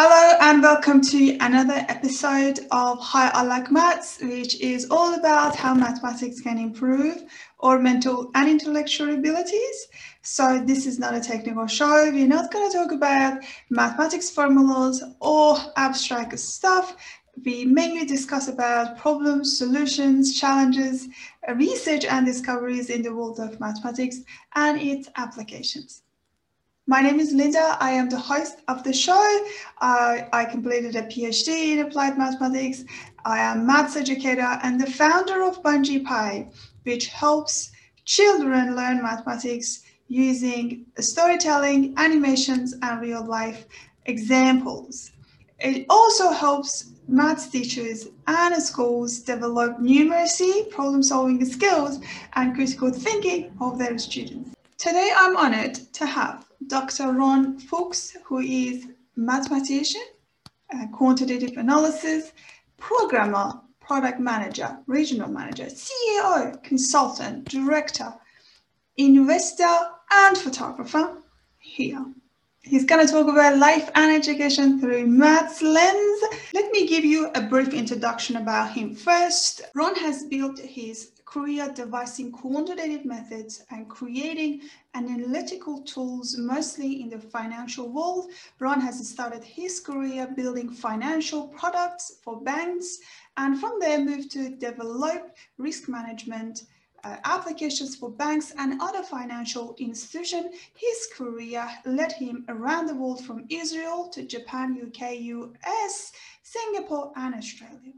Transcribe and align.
Hello 0.00 0.38
and 0.42 0.62
welcome 0.62 1.00
to 1.00 1.36
another 1.40 1.84
episode 1.88 2.60
of 2.70 3.00
Hi 3.00 3.30
I 3.34 3.42
Like 3.42 3.72
Maths, 3.72 4.20
which 4.22 4.60
is 4.60 4.86
all 4.92 5.14
about 5.14 5.56
how 5.56 5.74
mathematics 5.74 6.40
can 6.40 6.56
improve 6.56 7.24
our 7.58 7.80
mental 7.80 8.30
and 8.36 8.48
intellectual 8.48 9.12
abilities. 9.12 9.88
So 10.22 10.62
this 10.64 10.86
is 10.86 11.00
not 11.00 11.14
a 11.14 11.20
technical 11.20 11.66
show. 11.66 12.12
We're 12.12 12.28
not 12.28 12.52
going 12.52 12.70
to 12.70 12.78
talk 12.78 12.92
about 12.92 13.42
mathematics 13.70 14.30
formulas 14.30 15.02
or 15.18 15.56
abstract 15.76 16.38
stuff. 16.38 16.94
We 17.44 17.64
mainly 17.64 18.06
discuss 18.06 18.46
about 18.46 18.98
problems, 18.98 19.58
solutions, 19.58 20.38
challenges, 20.38 21.08
research 21.56 22.04
and 22.04 22.24
discoveries 22.24 22.88
in 22.88 23.02
the 23.02 23.12
world 23.12 23.40
of 23.40 23.58
mathematics 23.58 24.20
and 24.54 24.80
its 24.80 25.08
applications. 25.16 26.02
My 26.90 27.02
name 27.02 27.20
is 27.20 27.34
Linda. 27.34 27.76
I 27.80 27.90
am 27.90 28.08
the 28.08 28.18
host 28.18 28.62
of 28.66 28.82
the 28.82 28.94
show. 28.94 29.46
Uh, 29.82 30.22
I 30.32 30.46
completed 30.46 30.96
a 30.96 31.02
PhD 31.02 31.74
in 31.74 31.80
applied 31.80 32.16
mathematics. 32.16 32.82
I 33.26 33.40
am 33.40 33.60
a 33.60 33.62
maths 33.62 33.94
educator 33.94 34.58
and 34.62 34.80
the 34.80 34.90
founder 34.90 35.42
of 35.42 35.62
Bunchify, 35.62 36.50
which 36.84 37.08
helps 37.08 37.72
children 38.06 38.74
learn 38.74 39.02
mathematics 39.02 39.82
using 40.06 40.86
storytelling, 40.98 41.92
animations, 41.98 42.74
and 42.80 43.02
real 43.02 43.22
life 43.22 43.66
examples. 44.06 45.10
It 45.58 45.84
also 45.90 46.30
helps 46.30 46.92
maths 47.06 47.48
teachers 47.48 48.08
and 48.26 48.62
schools 48.62 49.18
develop 49.18 49.76
numeracy, 49.76 50.70
problem 50.70 51.02
solving 51.02 51.44
skills, 51.44 52.00
and 52.32 52.54
critical 52.54 52.90
thinking 52.90 53.52
of 53.60 53.78
their 53.78 53.98
students. 53.98 54.56
Today, 54.78 55.12
I'm 55.14 55.36
honored 55.36 55.74
to 55.74 56.06
have 56.06 56.47
Dr. 56.66 57.12
Ron 57.12 57.58
Fuchs, 57.58 58.16
who 58.24 58.40
is 58.40 58.86
mathematician, 59.16 60.02
uh, 60.74 60.86
quantitative 60.92 61.56
analysis, 61.56 62.32
programmer, 62.76 63.60
product 63.80 64.20
manager, 64.20 64.78
regional 64.86 65.28
manager, 65.28 65.64
CEO, 65.64 66.62
consultant, 66.62 67.48
director, 67.48 68.12
investor, 68.96 69.76
and 70.12 70.36
photographer 70.36 71.18
here. 71.58 72.04
He's 72.60 72.84
going 72.84 73.06
to 73.06 73.10
talk 73.10 73.28
about 73.28 73.56
life 73.56 73.90
and 73.94 74.12
education 74.12 74.78
through 74.78 75.06
maths 75.06 75.62
lens. 75.62 76.22
Let 76.52 76.70
me 76.70 76.86
give 76.86 77.04
you 77.04 77.30
a 77.34 77.40
brief 77.40 77.72
introduction 77.72 78.36
about 78.36 78.72
him 78.72 78.94
first. 78.94 79.62
Ron 79.74 79.94
has 79.94 80.24
built 80.24 80.58
his 80.58 81.12
career 81.28 81.70
devising 81.74 82.32
quantitative 82.32 83.04
methods 83.04 83.62
and 83.70 83.86
creating 83.86 84.62
analytical 84.94 85.82
tools, 85.82 86.38
mostly 86.38 87.02
in 87.02 87.10
the 87.10 87.18
financial 87.18 87.92
world. 87.92 88.30
Ron 88.60 88.80
has 88.80 89.06
started 89.06 89.44
his 89.44 89.78
career 89.78 90.26
building 90.34 90.70
financial 90.70 91.48
products 91.48 92.18
for 92.24 92.40
banks 92.40 92.98
and 93.36 93.60
from 93.60 93.78
there 93.78 94.00
moved 94.00 94.30
to 94.30 94.56
develop 94.56 95.36
risk 95.58 95.86
management 95.86 96.62
uh, 97.04 97.16
applications 97.24 97.94
for 97.94 98.10
banks 98.10 98.54
and 98.56 98.80
other 98.80 99.02
financial 99.02 99.76
institutions. 99.78 100.46
His 100.74 101.08
career 101.14 101.68
led 101.84 102.12
him 102.12 102.46
around 102.48 102.86
the 102.86 102.94
world 102.94 103.22
from 103.22 103.44
Israel 103.50 104.08
to 104.14 104.22
Japan, 104.22 104.80
UK, 104.86 105.20
US, 105.20 106.10
Singapore, 106.42 107.12
and 107.16 107.34
Australia. 107.34 107.92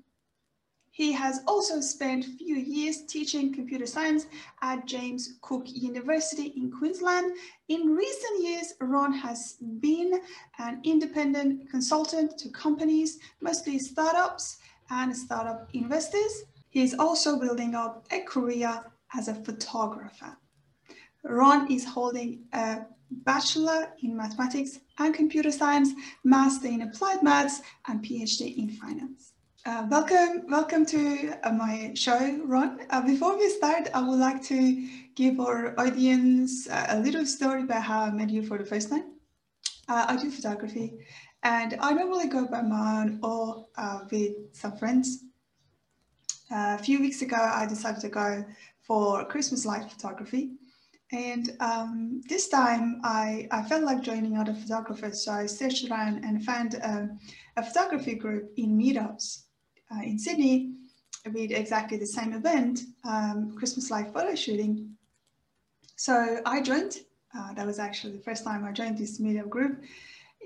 He 1.00 1.12
has 1.12 1.40
also 1.46 1.80
spent 1.80 2.26
a 2.26 2.32
few 2.32 2.56
years 2.56 3.06
teaching 3.06 3.54
computer 3.54 3.86
science 3.86 4.26
at 4.60 4.84
James 4.84 5.38
Cook 5.40 5.62
University 5.64 6.52
in 6.58 6.70
Queensland. 6.70 7.34
In 7.68 7.96
recent 7.96 8.42
years, 8.42 8.74
Ron 8.82 9.10
has 9.14 9.56
been 9.80 10.20
an 10.58 10.82
independent 10.84 11.70
consultant 11.70 12.36
to 12.36 12.50
companies, 12.50 13.18
mostly 13.40 13.78
startups 13.78 14.58
and 14.90 15.16
startup 15.16 15.70
investors. 15.72 16.44
He 16.68 16.82
is 16.82 16.92
also 16.92 17.40
building 17.40 17.74
up 17.74 18.06
a 18.10 18.20
career 18.20 18.84
as 19.16 19.28
a 19.28 19.36
photographer. 19.36 20.36
Ron 21.24 21.72
is 21.72 21.86
holding 21.86 22.44
a 22.52 22.80
Bachelor 23.10 23.94
in 24.02 24.14
Mathematics 24.14 24.80
and 24.98 25.14
Computer 25.14 25.50
Science, 25.50 25.94
Master 26.24 26.68
in 26.68 26.82
Applied 26.82 27.22
Maths, 27.22 27.62
and 27.88 28.04
PhD 28.04 28.58
in 28.58 28.68
Finance. 28.68 29.29
Uh, 29.66 29.86
welcome, 29.90 30.46
welcome 30.48 30.86
to 30.86 31.34
uh, 31.44 31.52
my 31.52 31.92
show, 31.94 32.40
Ron. 32.46 32.80
Uh, 32.88 33.02
before 33.02 33.36
we 33.36 33.46
start, 33.50 33.90
I 33.92 34.00
would 34.00 34.18
like 34.18 34.42
to 34.44 34.88
give 35.14 35.38
our 35.38 35.78
audience 35.78 36.66
uh, 36.66 36.86
a 36.88 36.98
little 36.98 37.26
story 37.26 37.64
about 37.64 37.82
how 37.82 38.00
I 38.00 38.10
met 38.10 38.30
you 38.30 38.42
for 38.42 38.56
the 38.56 38.64
first 38.64 38.88
time. 38.88 39.16
Uh, 39.86 40.06
I 40.08 40.16
do 40.16 40.30
photography, 40.30 40.94
and 41.42 41.76
I 41.78 41.92
normally 41.92 42.28
go 42.28 42.46
by 42.46 42.62
my 42.62 43.02
own 43.02 43.20
or 43.22 43.66
uh, 43.76 44.00
with 44.10 44.32
some 44.52 44.78
friends. 44.78 45.24
a 46.50 46.78
few 46.78 46.98
weeks 46.98 47.20
ago, 47.20 47.36
I 47.36 47.66
decided 47.66 48.00
to 48.00 48.08
go 48.08 48.42
for 48.80 49.26
Christmas 49.26 49.66
light 49.66 49.92
photography, 49.92 50.52
and 51.12 51.50
um, 51.60 52.22
this 52.30 52.48
time 52.48 53.02
I, 53.04 53.46
I 53.50 53.62
felt 53.64 53.82
like 53.84 54.00
joining 54.00 54.38
other 54.38 54.54
photographers, 54.54 55.22
so 55.22 55.32
I 55.32 55.44
searched 55.44 55.90
around 55.90 56.24
and 56.24 56.42
found 56.42 56.80
um, 56.82 57.18
a 57.58 57.62
photography 57.62 58.14
group 58.14 58.52
in 58.56 58.78
meetups 58.78 59.42
uh, 59.92 60.02
in 60.02 60.18
Sydney 60.18 60.72
with 61.26 61.50
exactly 61.50 61.98
the 61.98 62.06
same 62.06 62.32
event, 62.32 62.80
um, 63.04 63.54
Christmas 63.56 63.90
live 63.90 64.12
photo 64.12 64.34
shooting. 64.34 64.96
So 65.96 66.40
I 66.46 66.62
joined. 66.62 66.98
Uh, 67.36 67.52
that 67.54 67.66
was 67.66 67.78
actually 67.78 68.14
the 68.14 68.22
first 68.22 68.42
time 68.42 68.64
I 68.64 68.72
joined 68.72 68.98
this 68.98 69.20
media 69.20 69.44
group, 69.44 69.82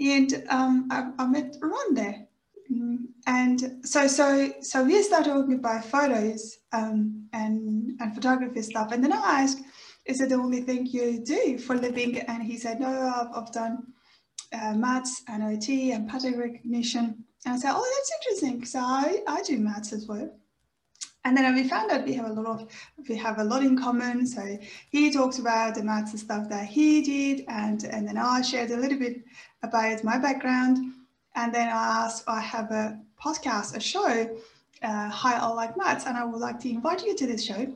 and 0.01 0.45
um, 0.51 0.89
I, 0.91 1.11
I, 1.19 1.27
met 1.27 1.57
Ron 1.63 1.95
there. 1.95 2.27
Mm, 2.71 3.07
and 3.27 3.87
so, 3.87 4.07
so, 4.07 4.53
so 4.61 4.85
we 4.85 5.03
started 5.03 5.31
talking 5.31 5.55
about 5.55 5.85
photos 5.85 6.59
um, 6.73 7.27
and 7.33 7.99
and 8.01 8.15
photography 8.15 8.61
stuff. 8.63 8.93
And 8.93 9.03
then 9.03 9.13
I 9.13 9.43
asked, 9.43 9.63
"Is 10.05 10.21
it 10.21 10.29
the 10.29 10.35
only 10.35 10.61
thing 10.61 10.87
you 10.87 11.21
do 11.25 11.57
for 11.59 11.77
living?" 11.77 12.19
And 12.19 12.43
he 12.43 12.59
said, 12.59 12.81
"No, 12.81 12.89
I've, 12.89 13.45
I've 13.45 13.53
done 13.53 13.87
uh, 14.53 14.75
maths 14.75 15.23
and 15.29 15.43
OT 15.43 15.93
and 15.93 16.09
pattern 16.09 16.39
recognition." 16.39 17.25
And 17.45 17.55
I 17.55 17.59
said, 17.59 17.73
oh, 17.75 17.95
that's 17.97 18.13
interesting. 18.21 18.65
So 18.65 18.79
I, 18.81 19.23
I 19.27 19.43
do 19.43 19.59
maths 19.59 19.93
as 19.93 20.07
well. 20.07 20.31
And 21.27 21.37
then 21.37 21.55
we 21.55 21.67
found 21.69 21.91
out 21.91 22.05
we 22.05 22.13
have 22.15 22.27
a 22.27 22.33
lot 22.33 22.47
of 22.47 22.69
we 23.09 23.17
have 23.17 23.39
a 23.39 23.45
lot 23.45 23.63
in 23.63 23.79
common. 23.79 24.27
So 24.27 24.59
he 24.91 25.11
talks 25.11 25.39
about 25.39 25.75
the 25.75 25.83
maths 25.83 26.11
and 26.11 26.21
stuff 26.21 26.51
that 26.51 26.67
he 26.67 27.01
did, 27.01 27.47
and 27.49 27.83
and 27.85 28.07
then 28.07 28.19
I 28.19 28.43
shared 28.43 28.71
a 28.71 28.77
little 28.77 28.99
bit 28.99 29.25
about 29.63 30.05
my 30.05 30.19
background. 30.19 30.93
And 31.35 31.53
then 31.53 31.69
I 31.69 32.05
asked, 32.05 32.25
I 32.29 32.41
have 32.41 32.71
a 32.71 33.01
podcast, 33.21 33.75
a 33.75 33.81
show, 33.81 34.39
uh, 34.83 35.09
Hi, 35.09 35.37
I 35.37 35.47
Like 35.49 35.77
Maths, 35.77 36.07
and 36.07 36.17
I 36.17 36.25
would 36.25 36.41
like 36.41 36.61
to 36.61 36.69
invite 36.69 37.03
you 37.05 37.17
to 37.17 37.27
this 37.27 37.45
show. 37.45 37.73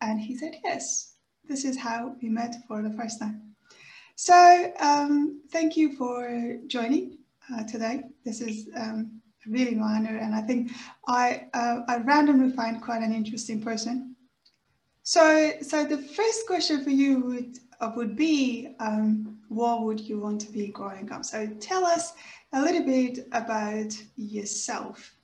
And 0.00 0.18
he 0.18 0.36
said 0.36 0.56
yes. 0.64 1.14
This 1.44 1.64
is 1.64 1.76
how 1.76 2.16
we 2.22 2.28
met 2.28 2.56
for 2.66 2.82
the 2.82 2.90
first 2.90 3.20
time. 3.20 3.54
So 4.16 4.72
um, 4.80 5.42
thank 5.50 5.76
you 5.76 5.94
for 5.94 6.58
joining 6.66 7.18
uh, 7.52 7.64
today. 7.64 8.02
This 8.24 8.40
is 8.40 8.68
um, 8.76 9.20
really 9.46 9.74
my 9.74 9.94
honor, 9.96 10.16
and 10.16 10.34
I 10.34 10.42
think 10.42 10.70
I 11.06 11.46
uh, 11.54 11.80
I 11.88 11.98
randomly 11.98 12.52
find 12.54 12.82
quite 12.82 13.02
an 13.02 13.12
interesting 13.12 13.60
person. 13.60 14.16
So, 15.02 15.52
so 15.62 15.84
the 15.84 15.98
first 15.98 16.46
question 16.46 16.84
for 16.84 16.90
you 16.90 17.20
would 17.20 17.58
uh, 17.80 17.90
would 17.96 18.14
be, 18.16 18.74
um, 18.78 19.38
what 19.48 19.82
would 19.82 20.00
you 20.00 20.18
want 20.20 20.40
to 20.42 20.52
be 20.52 20.68
growing 20.68 21.10
up? 21.10 21.24
So, 21.24 21.46
tell 21.60 21.84
us 21.84 22.12
a 22.52 22.62
little 22.62 22.84
bit 22.84 23.26
about 23.32 23.92
yourself. 24.16 25.16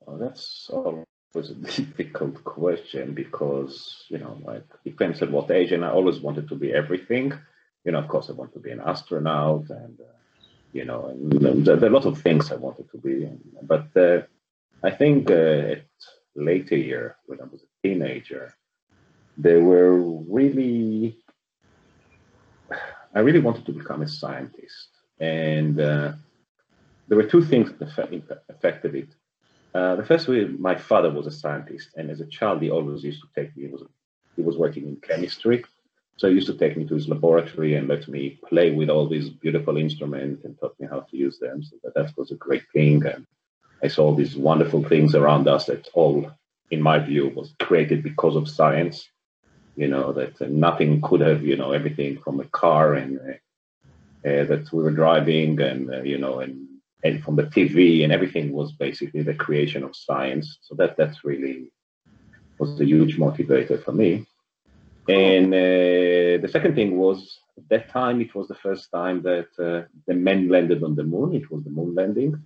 Well, 0.00 0.18
that's 0.18 0.68
always 0.70 1.06
a 1.50 1.54
difficult 1.54 2.44
question 2.44 3.14
because 3.14 4.04
you 4.08 4.18
know, 4.18 4.38
like 4.44 4.66
depends 4.84 5.22
at 5.22 5.30
what 5.30 5.50
age, 5.50 5.72
and 5.72 5.84
I 5.84 5.90
always 5.90 6.20
wanted 6.20 6.48
to 6.48 6.54
be 6.54 6.72
everything. 6.74 7.32
You 7.84 7.92
know, 7.92 7.98
of 7.98 8.08
course, 8.08 8.28
I 8.28 8.34
want 8.34 8.52
to 8.52 8.60
be 8.60 8.70
an 8.70 8.80
astronaut 8.80 9.70
and 9.70 9.98
uh, 9.98 10.21
you 10.72 10.84
know, 10.84 11.14
there, 11.16 11.76
are 11.76 11.86
a 11.86 11.90
lot 11.90 12.06
of 12.06 12.20
things 12.20 12.50
I 12.50 12.56
wanted 12.56 12.90
to 12.90 12.98
be. 12.98 13.28
But 13.62 13.96
uh, 13.96 14.22
I 14.82 14.90
think 14.90 15.30
uh, 15.30 15.74
at 15.74 15.86
later 16.34 16.76
year, 16.76 17.16
when 17.26 17.40
I 17.40 17.44
was 17.44 17.62
a 17.62 17.86
teenager, 17.86 18.54
there 19.36 19.60
were 19.60 19.96
really, 20.00 21.18
I 23.14 23.20
really 23.20 23.40
wanted 23.40 23.66
to 23.66 23.72
become 23.72 24.02
a 24.02 24.08
scientist. 24.08 24.88
And 25.20 25.78
uh, 25.80 26.12
there 27.08 27.18
were 27.18 27.28
two 27.28 27.44
things 27.44 27.70
that 27.78 28.42
affected 28.48 28.94
it. 28.94 29.08
Uh, 29.74 29.96
the 29.96 30.04
first 30.04 30.28
way, 30.28 30.44
my 30.44 30.74
father 30.74 31.10
was 31.10 31.26
a 31.26 31.30
scientist, 31.30 31.88
and 31.96 32.10
as 32.10 32.20
a 32.20 32.26
child, 32.26 32.60
he 32.60 32.70
always 32.70 33.02
used 33.02 33.22
to 33.22 33.28
take 33.34 33.56
me. 33.56 33.64
He 33.64 33.70
was, 33.70 33.82
he 34.36 34.42
was 34.42 34.58
working 34.58 34.86
in 34.86 34.96
chemistry, 34.96 35.64
so 36.16 36.28
he 36.28 36.34
used 36.34 36.46
to 36.46 36.54
take 36.54 36.76
me 36.76 36.86
to 36.86 36.94
his 36.94 37.08
laboratory 37.08 37.74
and 37.74 37.88
let 37.88 38.06
me 38.08 38.38
play 38.48 38.70
with 38.70 38.90
all 38.90 39.08
these 39.08 39.28
beautiful 39.28 39.76
instruments 39.76 40.44
and 40.44 40.58
taught 40.58 40.78
me 40.78 40.86
how 40.88 41.00
to 41.00 41.16
use 41.16 41.38
them. 41.38 41.62
So 41.62 41.76
that, 41.82 41.94
that 41.94 42.16
was 42.16 42.30
a 42.30 42.36
great 42.36 42.64
thing. 42.72 43.04
And 43.06 43.26
I 43.82 43.88
saw 43.88 44.14
these 44.14 44.36
wonderful 44.36 44.84
things 44.84 45.14
around 45.14 45.48
us 45.48 45.66
that 45.66 45.88
all, 45.94 46.30
in 46.70 46.80
my 46.80 46.98
view, 46.98 47.32
was 47.34 47.54
created 47.60 48.02
because 48.02 48.36
of 48.36 48.48
science. 48.48 49.08
You 49.74 49.88
know, 49.88 50.12
that 50.12 50.40
uh, 50.40 50.46
nothing 50.50 51.00
could 51.00 51.22
have, 51.22 51.42
you 51.42 51.56
know, 51.56 51.72
everything 51.72 52.18
from 52.18 52.40
a 52.40 52.44
car 52.44 52.94
and 52.94 53.18
uh, 53.18 54.28
uh, 54.28 54.44
that 54.44 54.68
we 54.70 54.82
were 54.82 54.90
driving, 54.90 55.60
and 55.60 55.92
uh, 55.92 56.02
you 56.02 56.18
know, 56.18 56.40
and 56.40 56.68
and 57.02 57.24
from 57.24 57.36
the 57.36 57.44
TV 57.44 58.04
and 58.04 58.12
everything 58.12 58.52
was 58.52 58.72
basically 58.72 59.22
the 59.22 59.34
creation 59.34 59.82
of 59.82 59.96
science. 59.96 60.58
So 60.60 60.74
that 60.76 60.96
that's 60.96 61.24
really 61.24 61.72
was 62.58 62.80
a 62.80 62.84
huge 62.84 63.16
motivator 63.16 63.82
for 63.82 63.92
me. 63.92 64.26
And 65.08 65.46
uh, 65.52 66.40
the 66.40 66.48
second 66.50 66.74
thing 66.76 66.96
was 66.96 67.40
at 67.58 67.68
that 67.68 67.88
time 67.88 68.20
it 68.20 68.34
was 68.34 68.48
the 68.48 68.54
first 68.54 68.90
time 68.92 69.22
that 69.22 69.48
uh, 69.58 69.86
the 70.06 70.14
men 70.14 70.48
landed 70.48 70.82
on 70.82 70.94
the 70.94 71.02
moon. 71.02 71.34
It 71.34 71.50
was 71.50 71.64
the 71.64 71.70
moon 71.70 71.94
landing, 71.94 72.40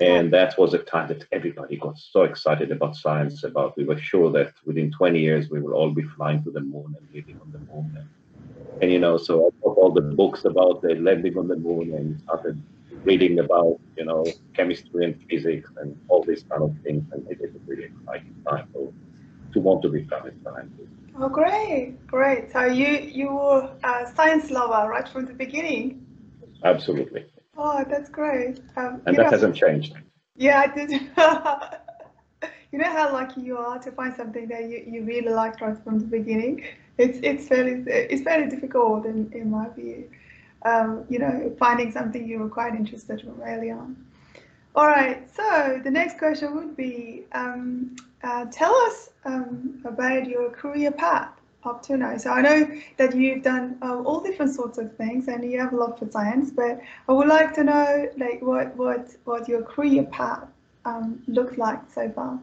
and 0.00 0.32
that 0.32 0.58
was 0.58 0.74
a 0.74 0.78
time 0.78 1.08
that 1.08 1.24
everybody 1.32 1.76
got 1.76 1.98
so 1.98 2.24
excited 2.24 2.70
about 2.70 2.96
science. 2.96 3.44
About 3.44 3.76
we 3.78 3.84
were 3.84 3.98
sure 3.98 4.30
that 4.32 4.52
within 4.66 4.92
20 4.92 5.18
years 5.18 5.48
we 5.48 5.60
will 5.60 5.72
all 5.72 5.90
be 5.90 6.02
flying 6.02 6.44
to 6.44 6.50
the 6.50 6.60
moon 6.60 6.94
and 6.98 7.08
living 7.14 7.40
on 7.40 7.50
the 7.50 7.58
moon. 7.60 7.96
And, 7.96 8.82
and 8.82 8.92
you 8.92 8.98
know, 8.98 9.16
so 9.16 9.46
I 9.46 9.50
bought 9.62 9.78
all 9.78 9.92
the 9.92 10.02
books 10.02 10.44
about 10.44 10.82
the 10.82 10.96
landing 10.96 11.38
on 11.38 11.48
the 11.48 11.56
moon 11.56 11.94
and 11.94 12.20
started 12.20 12.62
reading 13.04 13.38
about 13.38 13.80
you 13.96 14.04
know 14.04 14.26
chemistry 14.52 15.04
and 15.06 15.22
physics 15.30 15.70
and 15.78 15.98
all 16.08 16.22
these 16.22 16.42
kind 16.42 16.62
of 16.62 16.76
things, 16.84 17.04
and 17.12 17.26
it 17.30 17.40
is 17.40 17.54
a 17.54 17.58
really 17.66 17.84
exciting 17.84 18.34
time 18.46 18.68
to, 18.74 18.92
to 19.54 19.60
want 19.60 19.80
to 19.80 19.88
become 19.88 20.26
a 20.26 20.32
scientist. 20.44 20.92
Oh, 21.18 21.28
great, 21.28 22.06
great. 22.06 22.52
So 22.52 22.64
you 22.64 22.88
you 22.88 23.30
were 23.30 23.70
a 23.82 24.12
science 24.14 24.50
lover 24.50 24.88
right 24.88 25.08
from 25.08 25.24
the 25.24 25.32
beginning. 25.32 26.04
Absolutely. 26.62 27.24
Oh, 27.56 27.84
that's 27.88 28.10
great. 28.10 28.60
Um, 28.76 29.00
and 29.06 29.16
that 29.16 29.24
know, 29.24 29.30
hasn't 29.30 29.56
changed. 29.56 29.94
Yeah, 30.36 30.60
I 30.60 30.66
did. 30.66 30.90
you 32.72 32.78
know 32.78 32.90
how 32.90 33.12
lucky 33.12 33.40
you 33.40 33.56
are 33.56 33.78
to 33.78 33.90
find 33.92 34.14
something 34.14 34.46
that 34.48 34.64
you, 34.64 34.84
you 34.86 35.04
really 35.04 35.30
liked 35.30 35.62
right 35.62 35.76
from 35.82 36.00
the 36.00 36.06
beginning. 36.06 36.64
It's 36.98 37.18
it's 37.22 37.48
fairly 37.48 37.84
it's 37.86 38.22
fairly 38.22 38.50
difficult 38.50 39.06
in, 39.06 39.30
in 39.32 39.50
my 39.50 39.68
view. 39.70 40.10
Um, 40.64 41.04
you 41.08 41.18
know, 41.18 41.54
finding 41.58 41.92
something 41.92 42.26
you 42.26 42.40
were 42.40 42.48
quite 42.48 42.74
interested 42.74 43.20
from 43.20 43.40
early 43.40 43.70
on. 43.70 43.96
All 44.74 44.86
right, 44.86 45.26
so 45.34 45.80
the 45.82 45.90
next 45.90 46.18
question 46.18 46.54
would 46.54 46.76
be, 46.76 47.24
um, 47.32 47.96
uh, 48.26 48.44
tell 48.50 48.74
us 48.86 49.10
um, 49.24 49.80
about 49.84 50.26
your 50.26 50.50
career 50.50 50.90
path 50.90 51.30
up 51.64 51.82
to 51.82 51.96
now. 51.96 52.16
So 52.16 52.30
I 52.30 52.40
know 52.42 52.70
that 52.96 53.14
you've 53.14 53.42
done 53.42 53.78
uh, 53.82 54.02
all 54.02 54.20
different 54.20 54.54
sorts 54.54 54.78
of 54.78 54.96
things 54.96 55.28
and 55.28 55.44
you 55.50 55.58
have 55.60 55.72
a 55.72 55.76
love 55.76 55.98
for 55.98 56.10
science, 56.10 56.50
but 56.50 56.80
I 57.08 57.12
would 57.12 57.28
like 57.28 57.54
to 57.54 57.64
know 57.64 58.08
like 58.16 58.40
what 58.42 58.76
what 58.76 59.08
what 59.24 59.48
your 59.48 59.62
career 59.62 60.04
path 60.04 60.48
um, 60.84 61.22
looks 61.26 61.58
like 61.58 61.80
so 61.92 62.10
far. 62.10 62.38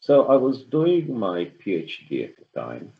So 0.00 0.26
I 0.26 0.36
was 0.36 0.62
doing 0.64 1.18
my 1.18 1.50
PhD 1.60 2.24
at 2.24 2.34
the 2.36 2.60
time, 2.60 2.92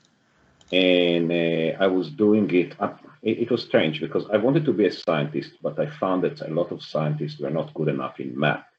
and 0.72 1.30
uh, 1.32 1.82
I 1.84 1.86
was 1.86 2.10
doing 2.10 2.50
it, 2.54 2.74
it. 3.22 3.38
It 3.44 3.50
was 3.50 3.62
strange 3.62 4.00
because 4.00 4.24
I 4.30 4.36
wanted 4.36 4.64
to 4.66 4.72
be 4.72 4.86
a 4.86 4.92
scientist, 4.92 5.52
but 5.62 5.78
I 5.78 5.86
found 5.86 6.24
that 6.24 6.40
a 6.42 6.48
lot 6.48 6.72
of 6.72 6.82
scientists 6.82 7.38
were 7.40 7.50
not 7.50 7.72
good 7.74 7.88
enough 7.88 8.20
in 8.20 8.38
math. 8.38 8.69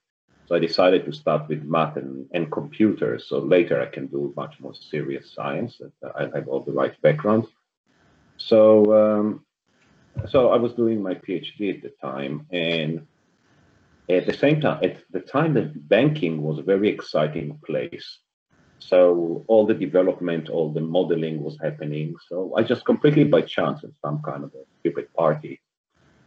So 0.48 0.56
I 0.56 0.60
decided 0.60 1.06
to 1.06 1.14
start 1.14 1.48
with 1.48 1.64
math 1.64 1.98
and, 1.98 2.28
and 2.34 2.52
computers. 2.52 3.28
So 3.28 3.40
later 3.40 3.82
I 3.82 3.86
can 3.86 4.08
do 4.08 4.34
much 4.36 4.60
more 4.60 4.74
serious 4.76 5.32
science. 5.34 5.82
I 6.16 6.24
have 6.36 6.48
all 6.48 6.62
the 6.62 6.74
right 6.74 7.00
background. 7.02 7.48
So 8.38 8.64
um, 8.94 9.46
so 10.30 10.50
I 10.50 10.58
was 10.58 10.74
doing 10.74 11.02
my 11.02 11.16
PhD 11.16 11.76
at 11.76 11.82
the 11.82 11.94
time, 12.02 12.48
and 12.52 13.08
at 14.10 14.26
the 14.26 14.34
same 14.34 14.62
time, 14.62 14.84
at 14.84 14.98
the 15.12 15.22
time 15.22 15.54
that 15.54 15.88
banking 15.88 16.42
was 16.42 16.60
a 16.60 16.64
very 16.64 16.90
exciting 16.90 17.60
place. 17.66 18.20
So 18.80 19.46
all 19.48 19.66
the 19.66 19.74
development, 19.74 20.50
all 20.50 20.74
the 20.74 20.82
modeling 20.82 21.42
was 21.42 21.58
happening. 21.62 22.16
So 22.28 22.54
I 22.58 22.64
just 22.64 22.84
completely 22.84 23.24
by 23.24 23.42
chance 23.42 23.84
at 23.84 23.92
some 24.04 24.22
kind 24.24 24.44
of 24.44 24.52
a 24.54 24.64
stupid 24.80 25.14
party, 25.14 25.62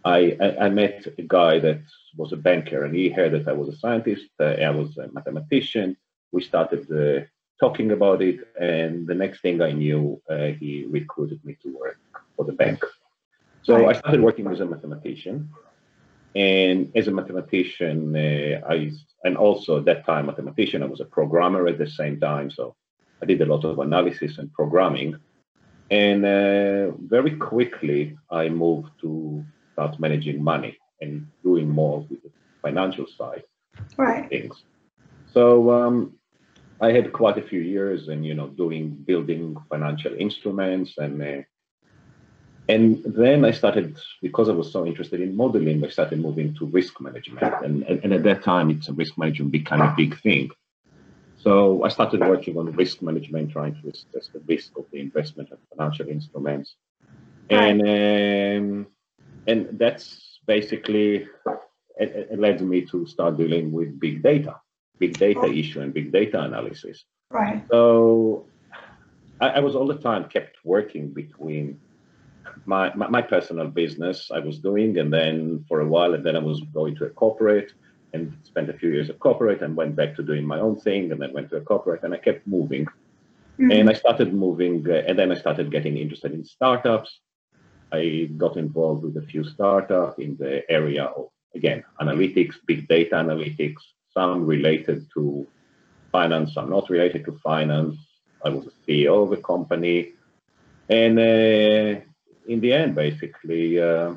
I, 0.05 0.37
I, 0.41 0.67
I, 0.67 0.69
met 0.69 1.07
a 1.19 1.23
guy 1.23 1.59
that 1.61 1.81
was 2.17 2.33
a 2.33 2.37
banker 2.37 2.85
and 2.85 2.95
he 2.95 3.09
heard 3.09 3.33
that 3.33 3.49
I 3.49 3.53
was 3.53 3.69
a 3.69 3.79
scientist, 3.79 4.29
uh, 4.39 4.45
I 4.45 4.71
was 4.71 4.99
a 4.99 5.09
mathematician. 5.13 5.97
We 6.31 6.43
started 6.43 6.83
uh, 6.93 7.25
talking 7.59 7.93
about 7.93 8.21
it, 8.21 8.41
and 8.61 9.07
the 9.07 9.15
next 9.15 9.41
thing 9.41 9.63
I 9.63 9.73
knew, 9.73 10.21
uh, 10.29 10.49
he 10.61 10.85
recruited 10.89 11.45
me 11.45 11.57
to 11.63 11.69
work 11.79 11.99
for 12.37 12.45
the 12.45 12.53
bank. 12.53 12.85
So 13.63 13.89
I 13.89 13.95
started 13.95 14.21
working 14.21 14.47
as 14.49 14.61
a 14.61 14.67
mathematician. 14.67 15.49
And 16.35 16.91
as 16.97 17.07
a 17.09 17.13
mathematician, 17.13 18.15
uh, 18.15 18.61
I 18.69 18.91
and 19.25 19.37
also 19.37 19.79
at 19.79 19.85
that 19.87 20.05
time 20.05 20.27
mathematician, 20.27 20.83
I 20.83 20.87
was 20.87 21.01
a 21.01 21.05
programmer 21.05 21.67
at 21.69 21.79
the 21.79 21.89
same 21.89 22.19
time. 22.21 22.51
So 22.51 22.75
I 23.23 23.27
did 23.27 23.41
a 23.41 23.47
lot 23.47 23.65
of 23.65 23.79
analysis 23.79 24.39
and 24.39 24.53
programming. 24.53 25.17
And 25.91 26.25
uh, 26.25 26.91
very 26.99 27.37
quickly, 27.37 28.19
I 28.31 28.49
moved 28.49 28.91
to 29.03 29.45
start 29.75 30.01
managing 30.01 30.43
money 30.43 30.79
and 31.01 31.13
doing 31.43 31.69
more 31.69 31.99
with 32.09 32.23
the 32.23 32.31
financial 32.63 33.07
side 33.19 33.45
right. 33.97 34.29
things. 34.29 34.55
So 35.33 35.71
um, 35.79 35.97
I 36.81 36.93
had 36.93 37.13
quite 37.13 37.39
a 37.39 37.47
few 37.51 37.61
years 37.61 38.09
and 38.09 38.25
you 38.29 38.35
know 38.39 38.49
doing 38.49 38.85
building 39.11 39.57
financial 39.73 40.15
instruments 40.27 40.91
and 40.99 41.15
uh, 41.23 41.43
and 42.69 43.03
then 43.05 43.45
I 43.45 43.51
started 43.51 43.99
because 44.23 44.49
I 44.49 44.53
was 44.53 44.73
so 44.73 44.87
interested 44.87 45.21
in 45.21 45.37
modeling. 45.37 45.85
I 45.85 45.89
started 45.89 46.19
moving 46.19 46.55
to 46.55 46.65
risk 46.67 46.99
management, 46.99 47.55
and, 47.63 47.83
and, 47.83 48.03
and 48.03 48.13
at 48.15 48.23
that 48.23 48.43
time, 48.43 48.71
it's 48.71 48.89
a 48.89 48.95
risk 48.95 49.19
management 49.19 49.53
became 49.53 49.83
a 49.83 49.93
big 49.95 50.19
thing. 50.23 50.51
So 51.37 51.85
I 51.85 51.91
started 51.91 52.21
working 52.21 52.57
on 52.57 52.73
risk 52.73 53.03
management, 53.03 53.53
trying 53.53 53.75
to 53.83 53.91
assess 53.91 54.31
the 54.33 54.41
risk 54.49 54.79
of 54.79 54.87
the 54.93 54.99
investment 54.99 55.53
of 55.53 55.59
financial 55.69 56.09
instruments, 56.09 56.75
and 57.51 57.83
um, 57.83 58.87
and 59.47 59.79
that's 59.79 60.39
basically 60.47 61.27
it, 61.99 62.29
it, 62.31 62.39
led 62.39 62.61
me 62.61 62.83
to 62.87 63.07
start 63.07 63.37
dealing 63.37 63.73
with 63.73 63.99
big 64.01 64.23
data, 64.23 64.57
big 64.99 65.17
data 65.19 65.47
issue, 65.47 65.81
and 65.81 65.95
big 65.95 66.13
data 66.13 66.43
analysis. 66.43 67.05
Right. 67.31 67.65
So 67.71 68.47
I, 69.41 69.49
I, 69.49 69.61
was 69.61 69.75
all 69.75 69.87
the 69.87 69.99
time 69.99 70.29
kept 70.29 70.57
working 70.65 71.09
between 71.09 71.81
my, 72.67 72.95
my, 72.95 73.09
my 73.09 73.23
personal 73.23 73.69
business 73.69 74.31
I 74.33 74.41
was 74.41 74.59
doing, 74.59 74.99
and 74.99 75.13
then 75.13 75.65
for 75.69 75.81
a 75.81 75.87
while, 75.87 76.15
and 76.15 76.25
then 76.25 76.37
I 76.37 76.41
was 76.41 76.61
going 76.73 76.97
to 76.97 77.07
a 77.07 77.11
corporate 77.11 77.73
and 78.13 78.33
spent 78.45 78.71
a 78.71 78.73
few 78.73 78.91
years 78.91 79.11
at 79.11 79.19
corporate 79.19 79.61
and 79.63 79.77
went 79.77 79.97
back 79.97 80.15
to 80.17 80.23
doing 80.23 80.47
my 80.47 80.61
own 80.61 80.77
thing 80.77 81.11
and 81.11 81.21
then 81.21 81.33
went 81.33 81.51
to 81.51 81.57
a 81.57 81.61
corporate 81.61 82.05
and 82.05 82.15
I 82.15 82.19
kept 82.19 82.47
moving. 82.47 82.87
Mm-hmm. 83.59 83.71
And 83.71 83.91
I 83.91 83.93
started 83.93 84.33
moving, 84.33 84.85
uh, 84.89 85.03
and 85.07 85.19
then 85.19 85.31
I 85.31 85.37
started 85.37 85.71
getting 85.71 85.97
interested 85.97 86.33
in 86.33 86.45
startups. 86.45 87.21
I 87.93 88.31
got 88.37 88.57
involved 88.57 89.05
with 89.05 89.17
a 89.17 89.27
few 89.27 89.45
startups 89.45 90.19
in 90.19 90.37
the 90.37 90.69
area 90.71 91.05
of, 91.05 91.29
again, 91.55 91.85
analytics, 92.01 92.55
big 92.67 92.89
data 92.89 93.17
analytics, 93.17 93.83
some 94.13 94.47
related 94.47 95.07
to 95.15 95.47
finance, 96.11 96.55
some 96.55 96.71
not 96.71 96.91
related 96.91 97.25
to 97.27 97.39
finance. 97.43 97.97
I 98.45 98.49
was 98.49 98.67
a 98.67 98.91
CEO 98.91 99.25
of 99.25 99.33
a 99.33 99.43
company. 99.43 100.13
And 100.89 101.19
uh, 101.19 102.01
in 102.47 102.61
the 102.61 102.73
end, 102.73 102.95
basically, 102.95 103.81
uh, 103.81 104.15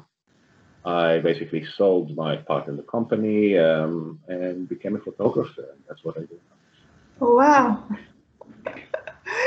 I 0.85 1.19
basically 1.19 1.65
sold 1.75 2.15
my 2.15 2.37
part 2.37 2.67
in 2.67 2.77
the 2.77 2.83
company 2.83 3.57
um, 3.57 4.19
and 4.27 4.69
became 4.69 4.95
a 4.95 4.99
photographer. 4.99 5.75
That's 5.87 6.03
what 6.03 6.17
I 6.17 6.21
do. 6.21 6.39
Oh, 7.19 7.35
wow. 7.35 7.83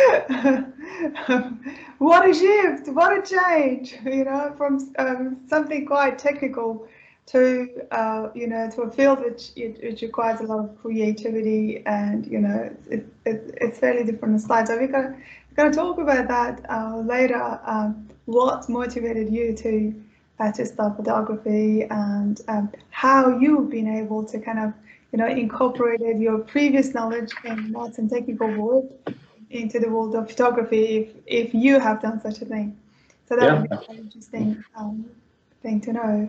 what 1.99 2.29
a 2.29 2.35
shift, 2.35 2.89
what 2.89 3.13
a 3.17 3.23
change, 3.23 3.97
you 4.05 4.25
know, 4.25 4.55
from 4.57 4.93
um, 4.99 5.41
something 5.49 5.87
quite 5.87 6.19
technical 6.19 6.87
to, 7.27 7.69
uh, 7.93 8.29
you 8.35 8.47
know, 8.47 8.71
to 8.71 8.83
a 8.83 8.91
field 8.91 9.21
which 9.21 9.51
which 9.57 10.03
requires 10.03 10.41
a 10.41 10.45
lot 10.45 10.61
of 10.61 10.81
creativity 10.83 11.83
and, 11.87 12.27
you 12.27 12.41
know, 12.41 12.71
it, 12.91 13.07
it, 13.25 13.55
it's 13.61 13.79
fairly 13.79 14.05
different 14.05 14.41
slides. 14.41 14.71
So 14.71 14.77
we're 14.77 14.89
going 14.89 15.71
to 15.71 15.77
talk 15.77 15.99
about 15.99 16.29
that 16.29 16.65
uh, 16.71 16.99
later, 16.99 17.61
um, 17.65 18.09
what 18.27 18.69
motivated 18.69 19.33
you 19.33 19.55
to, 19.55 19.95
uh, 20.41 20.53
to 20.53 20.67
start 20.67 20.97
photography 20.97 21.85
and 21.85 22.41
um, 22.49 22.73
how 22.91 23.39
you've 23.39 23.71
been 23.71 23.89
able 23.89 24.25
to 24.25 24.39
kind 24.41 24.59
of, 24.59 24.73
you 25.13 25.19
know, 25.19 25.27
incorporated 25.27 26.21
your 26.21 26.39
previous 26.39 26.95
knowledge 26.95 27.33
in 27.45 27.73
maths 27.73 27.99
and 27.99 28.09
technical 28.11 28.51
work 28.57 28.85
into 29.51 29.79
the 29.79 29.89
world 29.89 30.15
of 30.15 30.29
photography 30.29 30.97
if, 30.97 31.09
if 31.27 31.55
you 31.55 31.79
have 31.81 32.01
done 32.01 32.21
such 32.21 32.41
a 32.43 32.45
thing. 32.45 32.77
So 33.29 33.37
that 33.37 33.45
yeah. 33.45 33.61
would 33.61 33.71
be 33.71 33.77
an 33.89 33.99
interesting 33.99 34.65
um, 34.77 35.05
thing 35.63 35.81
to 35.83 35.93
know. 35.93 36.29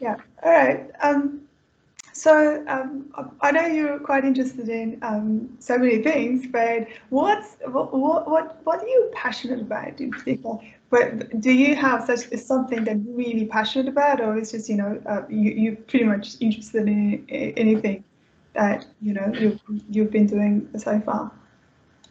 Yeah. 0.00 0.16
All 0.42 0.52
right. 0.52 0.90
Um, 1.02 1.48
so 2.12 2.64
um, 2.66 3.12
I 3.42 3.52
know 3.52 3.66
you're 3.66 4.00
quite 4.00 4.24
interested 4.24 4.68
in 4.68 4.98
um, 5.02 5.56
so 5.60 5.78
many 5.78 6.02
things, 6.02 6.48
but 6.48 6.88
what's 7.10 7.56
what 7.64 7.94
what 7.94 8.28
what, 8.28 8.60
what 8.64 8.82
are 8.82 8.88
you 8.88 9.08
passionate 9.14 9.60
about 9.60 10.00
in 10.00 10.10
particular? 10.10 10.58
But 10.90 11.40
do 11.40 11.52
you 11.52 11.76
have 11.76 12.06
such 12.06 12.28
something 12.40 12.82
that 12.84 12.96
you're 12.98 13.14
really 13.14 13.44
passionate 13.44 13.86
about, 13.86 14.20
or 14.20 14.36
it's 14.36 14.50
just 14.50 14.68
you 14.68 14.76
know 14.76 15.00
uh, 15.06 15.22
you 15.28 15.52
you're 15.52 15.76
pretty 15.76 16.06
much 16.06 16.34
interested 16.40 16.88
in 16.88 17.24
anything 17.28 18.02
that 18.54 18.86
you 19.00 19.12
know 19.12 19.32
you've 19.38 19.60
you've 19.88 20.10
been 20.10 20.26
doing 20.26 20.68
so 20.76 21.00
far? 21.00 21.30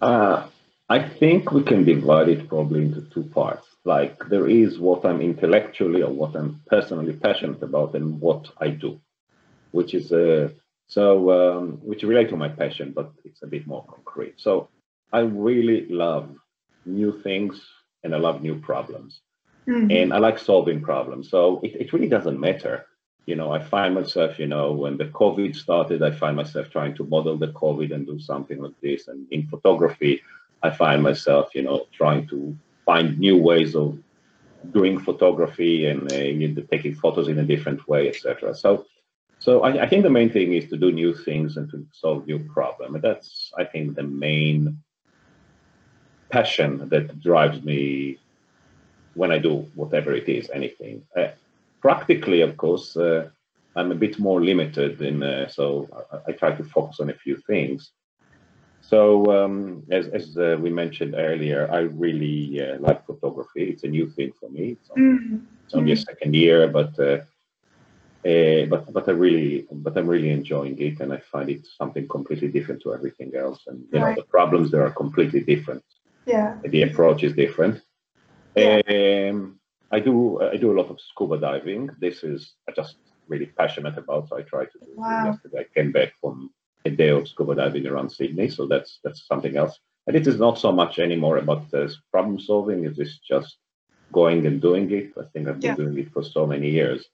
Uh, 0.02 0.48
I 0.90 1.08
think 1.08 1.52
we 1.52 1.64
can 1.64 1.84
divide 1.84 2.30
it 2.30 2.48
probably 2.48 2.82
into 2.86 3.02
two 3.02 3.24
parts. 3.24 3.68
like 3.88 4.18
there 4.30 4.50
is 4.50 4.78
what 4.78 5.06
I'm 5.06 5.22
intellectually 5.22 6.02
or 6.04 6.12
what 6.12 6.36
I'm 6.36 6.62
personally 6.68 7.14
passionate 7.14 7.64
about 7.64 7.96
and 7.96 8.20
what 8.20 8.44
I 8.60 8.68
do, 8.70 9.00
which 9.72 9.94
is 9.94 10.12
uh, 10.12 10.50
so 10.88 11.32
um, 11.32 11.80
which 11.82 12.04
relate 12.04 12.30
to 12.30 12.38
my 12.38 12.50
passion, 12.50 12.92
but 12.94 13.12
it's 13.24 13.42
a 13.44 13.48
bit 13.48 13.66
more 13.66 13.86
concrete. 13.86 14.36
So 14.38 14.70
I 15.12 15.20
really 15.20 15.88
love 15.88 16.36
new 16.86 17.22
things 17.22 17.62
and 18.04 18.14
I 18.14 18.20
love 18.20 18.42
new 18.42 18.56
problems. 18.60 19.22
Mm-hmm. 19.68 19.92
And 19.92 20.14
I 20.14 20.20
like 20.20 20.40
solving 20.40 20.82
problems. 20.82 21.30
So 21.30 21.60
it, 21.64 21.76
it 21.82 21.94
really 21.94 22.08
doesn't 22.08 22.40
matter. 22.40 22.86
You 23.28 23.36
know, 23.36 23.52
I 23.52 23.62
find 23.62 23.94
myself, 23.94 24.40
you 24.40 24.48
know, 24.48 24.72
when 24.72 24.98
the 24.98 25.06
COVID 25.06 25.54
started, 25.54 26.02
I 26.02 26.12
find 26.12 26.36
myself 26.36 26.70
trying 26.70 26.96
to 26.96 27.04
model 27.04 27.38
the 27.38 27.50
COVID 27.50 27.94
and 27.94 28.08
do 28.08 28.18
something 28.20 28.60
like 28.60 28.80
this. 28.82 29.10
And 29.10 29.28
in 29.32 29.48
photography, 29.48 30.22
I 30.64 30.70
find 30.70 31.04
myself, 31.04 31.54
you 31.54 31.62
know, 31.62 31.88
trying 31.92 32.28
to 32.30 32.58
find 32.86 33.20
new 33.20 33.38
ways 33.38 33.76
of 33.76 34.00
doing 34.72 34.98
photography 35.00 35.86
and 35.86 36.04
uh, 36.12 36.62
taking 36.72 36.96
photos 36.96 37.28
in 37.28 37.38
a 37.40 37.44
different 37.44 37.88
way, 37.88 38.08
etc. 38.08 38.56
So, 38.56 38.86
so 39.40 39.62
I, 39.62 39.84
I, 39.84 39.88
think 39.90 40.04
the 40.04 40.10
main 40.10 40.32
thing 40.32 40.54
is 40.54 40.70
to 40.70 40.78
do 40.78 40.92
new 40.92 41.14
things 41.14 41.58
and 41.58 41.70
to 41.72 41.86
solve 41.92 42.26
new 42.26 42.40
problems. 42.40 42.96
And 42.96 43.04
that's, 43.04 43.52
I 43.58 43.66
think, 43.66 43.96
the 43.96 44.04
main 44.04 44.80
passion 46.30 46.90
that 46.90 47.22
drives 47.22 47.62
me 47.62 48.20
when 49.14 49.32
I 49.32 49.38
do 49.38 49.68
whatever 49.76 50.14
it 50.14 50.30
is, 50.30 50.50
anything. 50.50 51.04
Uh, 51.16 51.30
practically, 51.88 52.42
of 52.42 52.58
course, 52.58 52.98
uh, 52.98 53.30
I'm 53.78 53.92
a 53.94 54.02
bit 54.06 54.20
more 54.20 54.40
limited 54.52 55.02
in, 55.10 55.24
uh, 55.24 55.48
so 55.48 55.64
I, 56.12 56.18
I, 56.28 56.32
try 56.34 56.52
to 56.60 56.64
focus 56.76 57.00
on 57.00 57.10
a 57.10 57.18
few 57.24 57.36
things. 57.52 57.80
So, 58.82 59.00
um, 59.38 59.84
as, 59.98 60.06
as 60.20 60.26
uh, 60.38 60.58
we 60.64 60.70
mentioned 60.70 61.14
earlier, 61.16 61.62
I 61.78 61.80
really 62.06 62.40
uh, 62.66 62.78
like 62.88 63.06
photography. 63.06 63.64
It's 63.72 63.86
a 63.86 63.92
new 63.98 64.08
thing 64.16 64.32
for 64.40 64.50
me. 64.50 64.64
It's, 64.76 64.90
mm-hmm. 64.90 65.38
it's 65.64 65.76
only 65.76 65.94
a 65.94 65.96
mm-hmm. 65.96 66.12
second 66.12 66.32
year, 66.36 66.60
but 66.78 66.94
uh, 67.10 67.20
but 68.72 68.82
but 68.96 69.04
I 69.12 69.14
really 69.26 69.50
but 69.86 69.98
I'm 69.98 70.10
really 70.16 70.32
enjoying 70.40 70.78
it, 70.88 70.96
and 71.02 71.10
I 71.18 71.20
find 71.34 71.48
it 71.56 71.62
something 71.80 72.06
completely 72.16 72.50
different 72.58 72.82
to 72.84 72.94
everything 72.98 73.32
else. 73.44 73.60
And 73.68 73.78
you 73.92 74.00
right. 74.00 74.16
know, 74.16 74.22
the 74.22 74.28
problems 74.38 74.72
there 74.72 74.86
are 74.88 74.96
completely 75.04 75.42
different. 75.52 75.86
Yeah. 76.26 76.58
The 76.76 76.82
approach 76.88 77.24
is 77.28 77.34
different. 77.44 77.76
Yeah. 78.56 78.82
Um, 79.30 79.58
I 79.92 80.00
do 80.00 80.42
I 80.42 80.58
do 80.58 80.72
a 80.72 80.78
lot 80.80 80.90
of 80.90 81.00
scuba 81.00 81.38
diving. 81.38 81.90
This 82.00 82.24
is 82.24 82.54
I 82.68 82.72
just 82.72 82.98
really 83.28 83.46
passionate 83.46 83.98
about. 83.98 84.30
So 84.30 84.38
I 84.38 84.42
try 84.42 84.66
to 84.66 84.80
do 84.80 84.92
wow. 84.96 85.26
yesterday. 85.26 85.60
I 85.60 85.80
came 85.80 85.92
back 85.92 86.14
from 86.22 86.52
a 86.86 86.90
day 86.90 87.10
of 87.10 87.28
scuba 87.28 87.56
diving 87.56 87.88
around 87.88 88.10
Sydney, 88.10 88.50
so 88.50 88.66
that's 88.68 89.00
that's 89.04 89.26
something 89.28 89.56
else. 89.58 89.80
And 90.08 90.16
it 90.16 90.28
is 90.28 90.40
not 90.40 90.58
so 90.58 90.72
much 90.72 91.00
anymore 91.00 91.38
about 91.38 91.74
uh, 91.74 91.88
problem 92.12 92.40
solving. 92.40 92.86
It 92.86 92.98
is 92.98 93.20
just 93.20 93.58
going 94.12 94.46
and 94.46 94.62
doing 94.62 94.90
it. 94.92 95.12
I 95.20 95.26
think 95.34 95.48
I've 95.48 95.60
been 95.60 95.72
yeah. 95.72 95.76
doing 95.76 95.98
it 95.98 96.12
for 96.14 96.24
so 96.24 96.48
many 96.48 96.70
years 96.70 97.06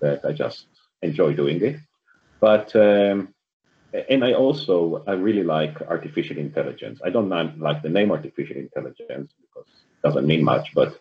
that 0.00 0.24
I 0.24 0.32
just 0.32 0.66
enjoy 1.02 1.32
doing 1.32 1.62
it. 1.62 1.76
But 2.40 2.76
um, 2.76 3.34
and 4.10 4.24
I 4.24 4.34
also 4.34 5.02
I 5.06 5.12
really 5.12 5.44
like 5.44 5.80
artificial 5.82 6.38
intelligence. 6.38 7.00
I 7.04 7.10
don't 7.10 7.30
like 7.58 7.82
the 7.82 7.88
name 7.88 8.10
artificial 8.10 8.56
intelligence 8.56 9.32
because 9.40 9.68
it 9.68 10.06
doesn't 10.06 10.26
mean 10.26 10.44
much, 10.44 10.74
but 10.74 10.98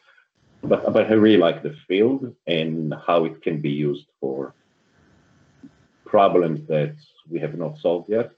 but 0.70 0.94
but 0.94 1.08
I 1.12 1.14
really 1.14 1.38
like 1.48 1.64
the 1.64 1.76
field 1.88 2.36
and 2.48 2.94
how 3.08 3.26
it 3.26 3.42
can 3.42 3.62
be 3.62 3.72
used 3.72 4.08
for 4.20 4.54
problems 6.06 6.68
that 6.68 6.96
we 7.30 7.40
have 7.40 7.58
not 7.58 7.78
solved 7.80 8.10
yet. 8.10 8.32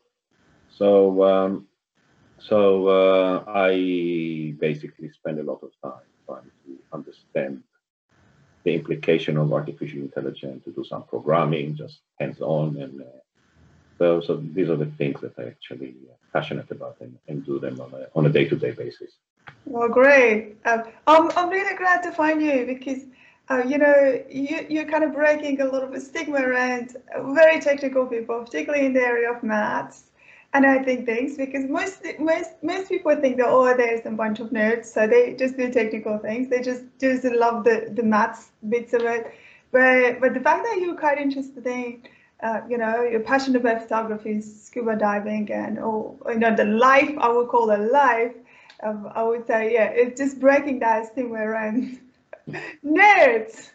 So 0.80 1.24
um, 1.24 1.68
so 2.40 2.88
uh, 2.88 3.44
I 3.48 4.54
basically 4.60 5.10
spend 5.12 5.40
a 5.40 5.44
lot 5.44 5.62
of 5.64 5.72
time 5.84 6.08
trying 6.26 6.52
to 6.66 6.72
understand 6.94 7.64
the 8.64 8.74
implication 8.74 9.38
of 9.38 9.54
artificial 9.54 10.02
intelligence 10.02 10.64
to 10.66 10.72
do 10.72 10.84
some 10.84 11.04
programming, 11.04 11.76
just 11.76 12.00
hands-on 12.20 12.78
and 12.78 13.02
uh, 13.02 13.06
so, 13.98 14.22
so 14.22 14.36
these 14.38 14.70
are 14.70 14.76
the 14.76 14.86
things 14.86 15.20
that 15.22 15.34
I 15.40 15.48
actually 15.48 15.96
passionate 16.32 16.70
about 16.70 16.98
and, 17.02 17.18
and 17.28 17.46
do 17.46 17.60
them 17.60 17.82
on 17.82 17.94
a, 17.94 18.08
on 18.16 18.26
a 18.26 18.30
day-to-day 18.30 18.72
basis. 18.72 19.12
Well, 19.66 19.90
great. 19.90 20.58
Um, 20.66 20.84
I'm, 21.08 21.30
I'm 21.36 21.50
really 21.50 21.76
glad 21.78 22.02
to 22.04 22.12
find 22.12 22.42
you 22.42 22.66
because, 22.66 23.04
uh, 23.50 23.64
you 23.66 23.78
know, 23.78 24.24
you, 24.30 24.66
you're 24.70 24.86
kind 24.86 25.04
of 25.04 25.14
breaking 25.14 25.60
a 25.62 25.66
lot 25.66 25.84
of 25.84 26.02
stigma 26.02 26.40
around 26.42 26.96
very 27.36 27.60
technical 27.60 28.06
people, 28.06 28.44
particularly 28.44 28.86
in 28.86 28.94
the 28.94 29.02
area 29.02 29.32
of 29.32 29.44
maths 29.44 30.04
and 30.54 30.66
I 30.66 30.82
think 30.82 31.06
things 31.06 31.36
because 31.36 31.66
most 31.70 32.06
most 32.20 32.52
most 32.64 32.88
people 32.88 33.14
think 33.18 33.36
that 33.38 33.48
oh 33.50 33.76
there's 33.76 34.06
a 34.06 34.12
bunch 34.12 34.40
of 34.40 34.52
nerds 34.52 34.86
so 34.86 35.06
they 35.06 35.34
just 35.34 35.58
do 35.58 35.70
technical 35.70 36.18
things 36.20 36.50
they 36.50 36.62
just 36.62 36.84
just 37.02 37.26
love 37.26 37.66
the 37.66 37.92
the 37.94 38.02
maths 38.02 38.52
bits 38.70 38.94
of 38.94 39.02
it 39.02 39.34
but 39.74 40.22
but 40.22 40.34
the 40.34 40.40
fact 40.40 40.64
that 40.64 40.80
you're 40.82 40.96
quite 40.96 41.18
interested 41.18 41.68
in 41.68 42.02
uh, 42.44 42.62
you 42.70 42.78
know, 42.78 43.02
you're 43.02 43.20
passionate 43.22 43.60
about 43.62 43.82
photography, 43.82 44.40
scuba 44.42 44.96
diving, 44.96 45.52
and 45.52 45.80
oh, 45.80 46.20
you 46.28 46.36
know, 46.38 46.56
the 46.56 46.66
life 46.66 47.12
I 47.18 47.30
would 47.30 47.48
call 47.48 47.72
a 47.76 47.78
life. 47.78 48.34
Um, 48.84 49.10
I 49.14 49.24
would 49.24 49.48
say, 49.48 49.74
yeah, 49.74 49.86
it's 49.86 50.20
just 50.20 50.40
breaking 50.40 50.80
that 50.80 51.08
stigma 51.12 51.40
around 51.40 52.00
nerds. 52.86 53.70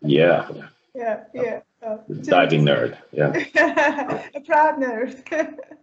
yeah. 0.00 0.48
Yeah, 0.94 1.24
yeah. 1.34 1.60
Uh, 1.82 1.98
diving 2.22 2.64
nerd. 2.64 2.98
Yeah. 3.12 3.30
a 4.34 4.40
proud 4.40 4.78
nerd. 4.78 5.78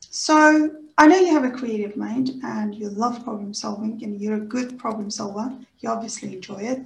so 0.00 0.70
I 0.98 1.06
know 1.06 1.16
you 1.18 1.32
have 1.32 1.44
a 1.44 1.50
creative 1.50 1.96
mind 1.96 2.30
and 2.42 2.74
you 2.74 2.88
love 2.88 3.22
problem 3.24 3.52
solving 3.52 4.02
and 4.02 4.20
you're 4.20 4.36
a 4.36 4.40
good 4.40 4.78
problem 4.78 5.10
solver. 5.10 5.52
You 5.80 5.90
obviously 5.90 6.34
enjoy 6.34 6.60
it. 6.60 6.80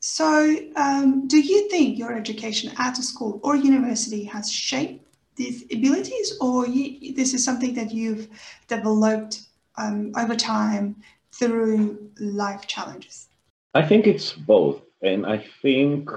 So, 0.00 0.56
um, 0.76 1.28
do 1.28 1.38
you 1.38 1.68
think 1.68 1.98
your 1.98 2.14
education 2.14 2.72
at 2.78 2.98
a 2.98 3.02
school 3.02 3.38
or 3.42 3.54
university 3.54 4.24
has 4.24 4.50
shaped 4.50 5.04
these 5.40 5.64
abilities, 5.72 6.36
or 6.40 6.66
you, 6.66 7.14
this 7.14 7.32
is 7.32 7.42
something 7.42 7.72
that 7.74 7.90
you've 7.92 8.28
developed 8.68 9.34
um, 9.76 10.12
over 10.22 10.36
time 10.36 10.96
through 11.32 12.10
life 12.20 12.66
challenges? 12.66 13.28
I 13.74 13.82
think 13.82 14.06
it's 14.06 14.32
both, 14.32 14.82
and 15.02 15.24
I 15.24 15.38
think 15.62 16.10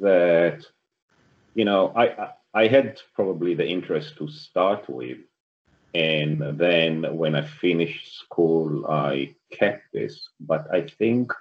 that 0.00 0.58
you 1.54 1.64
know 1.64 1.92
I 1.96 2.04
I 2.54 2.66
had 2.68 3.00
probably 3.16 3.54
the 3.54 3.66
interest 3.66 4.16
to 4.18 4.28
start 4.28 4.88
with, 4.88 5.18
and 5.94 6.36
then 6.64 6.92
when 7.16 7.34
I 7.34 7.42
finished 7.42 8.18
school, 8.24 8.86
I 8.86 9.34
kept 9.50 9.82
this, 9.92 10.14
but 10.38 10.62
I 10.72 10.82
think 11.00 11.32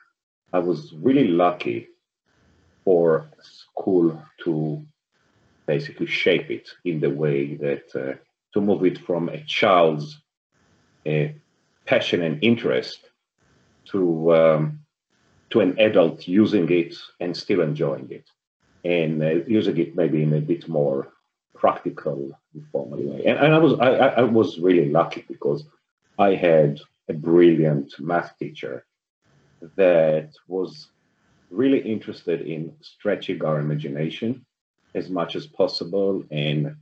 I 0.52 0.60
was 0.60 0.94
really 0.94 1.28
lucky 1.28 1.90
for 2.84 3.30
school 3.42 4.20
to 4.44 4.86
basically 5.76 6.10
shape 6.24 6.50
it 6.58 6.68
in 6.92 7.00
the 7.00 7.14
way 7.24 7.40
that 7.66 7.88
uh, 7.96 8.14
to 8.54 8.60
move 8.70 8.84
it 8.92 8.98
from 9.08 9.24
a 9.30 9.40
child's 9.60 10.08
uh, 11.12 11.28
passion 11.92 12.20
and 12.28 12.36
interest 12.52 13.00
to 13.92 14.02
um, 14.40 14.62
to 15.52 15.58
an 15.66 15.74
adult 15.88 16.18
using 16.42 16.68
it 16.82 16.94
and 17.22 17.32
still 17.44 17.62
enjoying 17.62 18.10
it. 18.20 18.28
And 18.84 19.14
uh, 19.30 19.36
using 19.60 19.78
it 19.84 19.96
maybe 20.02 20.20
in 20.24 20.34
a 20.34 20.48
bit 20.54 20.64
more 20.80 21.00
practical 21.64 22.20
formal 22.72 23.02
way 23.10 23.22
and, 23.30 23.38
and 23.44 23.52
I 23.58 23.60
was 23.66 23.74
I, 23.88 23.90
I 24.22 24.24
was 24.40 24.50
really 24.68 24.88
lucky 25.00 25.24
because 25.34 25.62
I 26.28 26.30
had 26.50 26.72
a 27.14 27.14
brilliant 27.30 27.90
math 28.00 28.32
teacher 28.42 28.76
that 29.82 30.30
was 30.48 30.72
really 31.62 31.82
interested 31.96 32.40
in 32.54 32.62
stretching 32.82 33.40
our 33.46 33.58
imagination 33.66 34.32
as 34.96 35.10
much 35.10 35.36
as 35.36 35.48
possible 35.48 36.24
and 36.32 36.76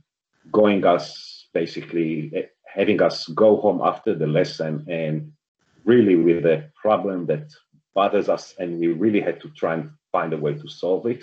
going 0.52 0.84
us 0.84 1.48
basically 1.52 2.32
eh, 2.34 2.42
having 2.66 3.02
us 3.02 3.26
go 3.28 3.56
home 3.56 3.80
after 3.82 4.14
the 4.14 4.26
lesson 4.26 4.84
and 4.88 5.32
really 5.84 6.16
with 6.16 6.44
a 6.46 6.70
problem 6.80 7.26
that 7.26 7.52
bothers 7.94 8.28
us 8.28 8.54
and 8.58 8.78
we 8.78 8.88
really 8.88 9.20
had 9.20 9.40
to 9.40 9.48
try 9.50 9.74
and 9.74 9.90
find 10.12 10.32
a 10.32 10.36
way 10.36 10.54
to 10.54 10.68
solve 10.68 11.06
it. 11.06 11.22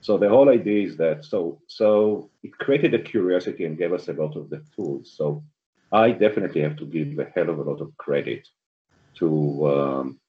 So 0.00 0.16
the 0.16 0.28
whole 0.28 0.48
idea 0.48 0.86
is 0.86 0.96
that 0.98 1.24
so 1.24 1.60
so 1.66 2.30
it 2.42 2.52
created 2.58 2.94
a 2.94 2.98
curiosity 2.98 3.64
and 3.64 3.76
gave 3.76 3.92
us 3.92 4.08
a 4.08 4.12
lot 4.12 4.36
of 4.36 4.48
the 4.48 4.62
tools. 4.74 5.14
So 5.16 5.44
i 5.90 6.10
definitely 6.10 6.60
have 6.60 6.76
to 6.76 6.84
give 6.84 7.18
a 7.18 7.30
hell 7.34 7.48
of 7.48 7.58
a 7.58 7.62
lot 7.62 7.80
of 7.80 7.96
credit 7.96 8.46
to 9.18 9.28
um, 9.74 10.20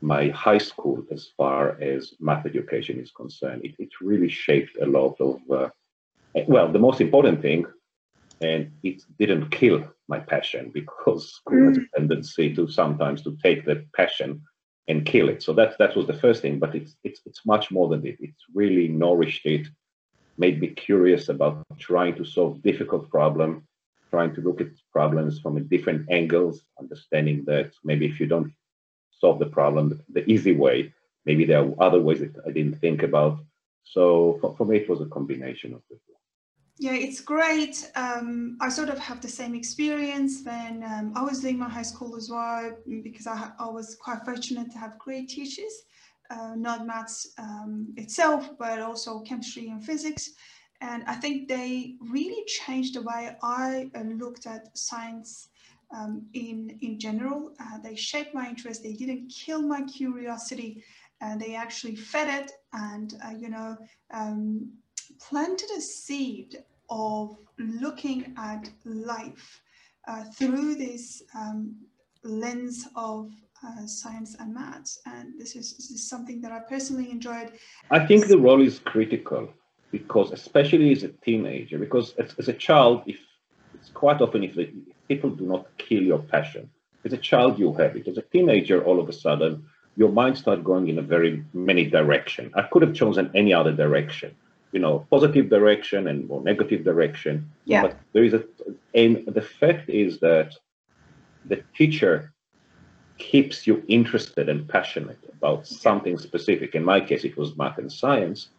my 0.00 0.28
high 0.28 0.58
school 0.58 1.04
as 1.10 1.28
far 1.36 1.80
as 1.80 2.14
math 2.20 2.46
education 2.46 3.00
is 3.00 3.10
concerned. 3.10 3.64
It, 3.64 3.74
it 3.78 3.90
really 4.00 4.28
shaped 4.28 4.76
a 4.80 4.86
lot 4.86 5.16
of, 5.20 5.40
uh, 5.50 5.68
well, 6.46 6.70
the 6.70 6.78
most 6.78 7.00
important 7.00 7.42
thing, 7.42 7.66
and 8.40 8.70
it 8.84 9.02
didn't 9.18 9.50
kill 9.50 9.84
my 10.08 10.20
passion 10.20 10.70
because 10.72 11.32
school 11.38 11.68
has 11.68 11.78
a 11.78 11.80
mm. 11.80 11.90
tendency 11.96 12.54
to 12.54 12.68
sometimes 12.68 13.22
to 13.22 13.36
take 13.42 13.64
the 13.64 13.84
passion 13.94 14.42
and 14.86 15.04
kill 15.04 15.28
it. 15.28 15.42
So 15.42 15.52
that 15.54 15.76
that 15.78 15.96
was 15.96 16.06
the 16.06 16.14
first 16.14 16.42
thing, 16.42 16.58
but 16.58 16.74
it's 16.74 16.96
it's 17.04 17.20
it's 17.26 17.44
much 17.44 17.70
more 17.70 17.88
than 17.88 18.06
it. 18.06 18.16
It's 18.20 18.44
really 18.54 18.88
nourished 18.88 19.44
it, 19.44 19.66
made 20.38 20.60
me 20.60 20.68
curious 20.68 21.28
about 21.28 21.64
trying 21.78 22.14
to 22.16 22.24
solve 22.24 22.62
difficult 22.62 23.10
problem, 23.10 23.66
trying 24.10 24.34
to 24.34 24.40
look 24.40 24.60
at 24.60 24.68
problems 24.92 25.40
from 25.40 25.56
a 25.56 25.60
different 25.60 26.10
angles, 26.10 26.62
understanding 26.78 27.44
that 27.46 27.72
maybe 27.84 28.06
if 28.06 28.18
you 28.20 28.26
don't 28.26 28.52
solve 29.20 29.38
the 29.38 29.46
problem 29.46 30.00
the 30.08 30.28
easy 30.30 30.54
way, 30.54 30.92
maybe 31.26 31.44
there 31.44 31.60
are 31.60 31.74
other 31.80 32.00
ways 32.00 32.20
that 32.20 32.34
I 32.46 32.50
didn't 32.50 32.80
think 32.80 33.02
about. 33.02 33.38
So 33.84 34.38
for, 34.40 34.56
for 34.56 34.64
me, 34.64 34.78
it 34.78 34.88
was 34.88 35.00
a 35.00 35.06
combination 35.06 35.74
of 35.74 35.82
the 35.88 35.96
two. 35.96 36.14
Yeah, 36.80 36.94
it's 36.94 37.20
great. 37.20 37.90
Um, 37.96 38.56
I 38.60 38.68
sort 38.68 38.88
of 38.88 38.98
have 38.98 39.20
the 39.20 39.28
same 39.28 39.54
experience 39.56 40.42
when 40.44 40.84
um, 40.84 41.12
I 41.16 41.22
was 41.22 41.40
doing 41.40 41.58
my 41.58 41.68
high 41.68 41.82
school 41.82 42.14
as 42.16 42.30
well, 42.30 42.72
because 43.02 43.26
I, 43.26 43.50
I 43.58 43.68
was 43.68 43.96
quite 43.96 44.24
fortunate 44.24 44.70
to 44.72 44.78
have 44.78 44.96
great 44.98 45.28
teachers, 45.28 45.74
uh, 46.30 46.54
not 46.56 46.86
maths 46.86 47.32
um, 47.38 47.92
itself, 47.96 48.50
but 48.58 48.78
also 48.78 49.20
chemistry 49.20 49.70
and 49.70 49.84
physics. 49.84 50.30
And 50.80 51.02
I 51.08 51.14
think 51.14 51.48
they 51.48 51.96
really 52.00 52.44
changed 52.46 52.94
the 52.94 53.02
way 53.02 53.36
I 53.42 53.90
uh, 53.96 54.02
looked 54.02 54.46
at 54.46 54.76
science 54.78 55.48
um, 55.94 56.26
in, 56.34 56.78
in 56.80 56.98
general. 56.98 57.52
Uh, 57.60 57.78
they 57.78 57.96
shaped 57.96 58.34
my 58.34 58.48
interest. 58.48 58.82
They 58.82 58.94
didn't 58.94 59.28
kill 59.28 59.62
my 59.62 59.82
curiosity. 59.82 60.84
And 61.20 61.40
they 61.40 61.54
actually 61.54 61.96
fed 61.96 62.42
it 62.42 62.52
and, 62.72 63.14
uh, 63.26 63.30
you 63.30 63.48
know, 63.48 63.76
um, 64.12 64.70
planted 65.20 65.68
a 65.76 65.80
seed 65.80 66.62
of 66.90 67.36
looking 67.58 68.34
at 68.38 68.70
life 68.84 69.62
uh, 70.06 70.24
through 70.24 70.76
this 70.76 71.22
um, 71.34 71.74
lens 72.22 72.86
of 72.94 73.32
uh, 73.66 73.86
science 73.86 74.36
and 74.38 74.54
maths. 74.54 75.00
And 75.06 75.38
this 75.38 75.56
is, 75.56 75.76
this 75.76 75.90
is 75.90 76.08
something 76.08 76.40
that 76.42 76.52
I 76.52 76.60
personally 76.60 77.10
enjoyed. 77.10 77.52
I 77.90 78.06
think 78.06 78.28
the 78.28 78.38
role 78.38 78.62
is 78.62 78.78
critical 78.78 79.48
because, 79.90 80.30
especially 80.30 80.92
as 80.92 81.02
a 81.02 81.08
teenager, 81.08 81.78
because 81.78 82.14
as, 82.14 82.34
as 82.38 82.48
a 82.48 82.52
child, 82.52 83.02
if 83.06 83.18
it's 83.74 83.90
quite 83.90 84.20
often 84.20 84.44
if, 84.44 84.56
if 84.56 84.70
people 85.08 85.30
do 85.30 85.44
not 85.44 85.66
kill 85.78 86.02
your 86.02 86.18
passion, 86.18 86.70
as 87.04 87.12
a 87.12 87.16
child 87.16 87.58
you 87.58 87.72
have 87.74 87.96
it. 87.96 88.06
As 88.06 88.18
a 88.18 88.22
teenager, 88.22 88.84
all 88.84 89.00
of 89.00 89.08
a 89.08 89.12
sudden, 89.12 89.64
your 89.96 90.10
mind 90.10 90.38
starts 90.38 90.62
going 90.62 90.88
in 90.88 90.98
a 90.98 91.02
very 91.02 91.44
many 91.52 91.84
direction. 91.84 92.52
I 92.54 92.62
could 92.62 92.82
have 92.82 92.94
chosen 92.94 93.30
any 93.34 93.52
other 93.52 93.72
direction 93.72 94.34
you 94.72 94.80
know, 94.80 95.06
positive 95.10 95.48
direction 95.48 96.08
and 96.08 96.28
more 96.28 96.42
negative 96.42 96.84
direction. 96.84 97.50
Yeah. 97.64 97.82
But 97.82 97.98
there 98.12 98.24
is 98.24 98.34
a, 98.34 98.44
and 98.94 99.24
the 99.26 99.42
fact 99.42 99.88
is 99.88 100.20
that 100.20 100.54
the 101.46 101.62
teacher 101.74 102.32
keeps 103.16 103.66
you 103.66 103.82
interested 103.88 104.48
and 104.48 104.68
passionate 104.68 105.18
about 105.32 105.66
something 105.66 106.18
specific. 106.18 106.74
In 106.74 106.84
my 106.84 107.00
case, 107.00 107.24
it 107.24 107.36
was 107.36 107.56
math 107.56 107.78
and 107.78 107.90
science. 107.90 108.50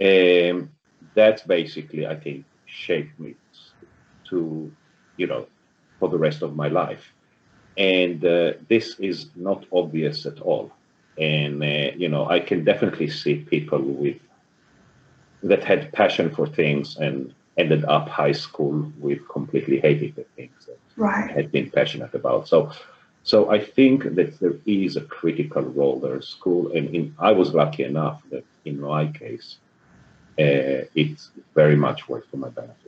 And 0.00 0.70
that's 1.14 1.42
basically, 1.42 2.06
I 2.06 2.16
think, 2.16 2.44
shaped 2.66 3.18
me 3.20 3.34
to, 4.30 4.72
you 5.16 5.26
know, 5.26 5.46
for 5.98 6.08
the 6.08 6.18
rest 6.18 6.42
of 6.42 6.56
my 6.56 6.68
life. 6.68 7.12
And 7.76 8.24
uh, 8.24 8.52
this 8.68 8.98
is 9.00 9.30
not 9.34 9.64
obvious 9.72 10.26
at 10.26 10.40
all. 10.40 10.72
And, 11.18 11.62
uh, 11.62 11.92
you 11.96 12.08
know, 12.08 12.28
I 12.28 12.40
can 12.40 12.64
definitely 12.64 13.08
see 13.08 13.36
people 13.36 13.80
with 13.80 14.18
that 15.42 15.62
had 15.62 15.92
passion 15.92 16.30
for 16.30 16.46
things 16.46 16.96
and 16.96 17.34
ended 17.56 17.84
up 17.84 18.08
high 18.08 18.32
school 18.32 18.92
with 18.98 19.28
completely 19.28 19.78
hated 19.78 20.16
the 20.16 20.24
things 20.36 20.66
that 20.66 20.78
right. 20.96 21.30
had 21.30 21.52
been 21.52 21.70
passionate 21.70 22.14
about. 22.14 22.48
So, 22.48 22.72
so 23.22 23.50
I 23.50 23.60
think 23.64 24.14
that 24.16 24.40
there 24.40 24.54
is 24.66 24.96
a 24.96 25.02
critical 25.02 25.62
role 25.62 26.00
there. 26.00 26.20
School, 26.20 26.72
and 26.72 26.94
in, 26.94 27.14
I 27.18 27.32
was 27.32 27.54
lucky 27.54 27.84
enough 27.84 28.22
that 28.30 28.44
in 28.64 28.80
my 28.80 29.06
case, 29.06 29.56
uh, 30.38 30.90
it's 30.94 31.30
very 31.54 31.76
much 31.76 32.08
worked 32.08 32.30
for 32.30 32.38
my 32.38 32.48
benefit. 32.48 32.83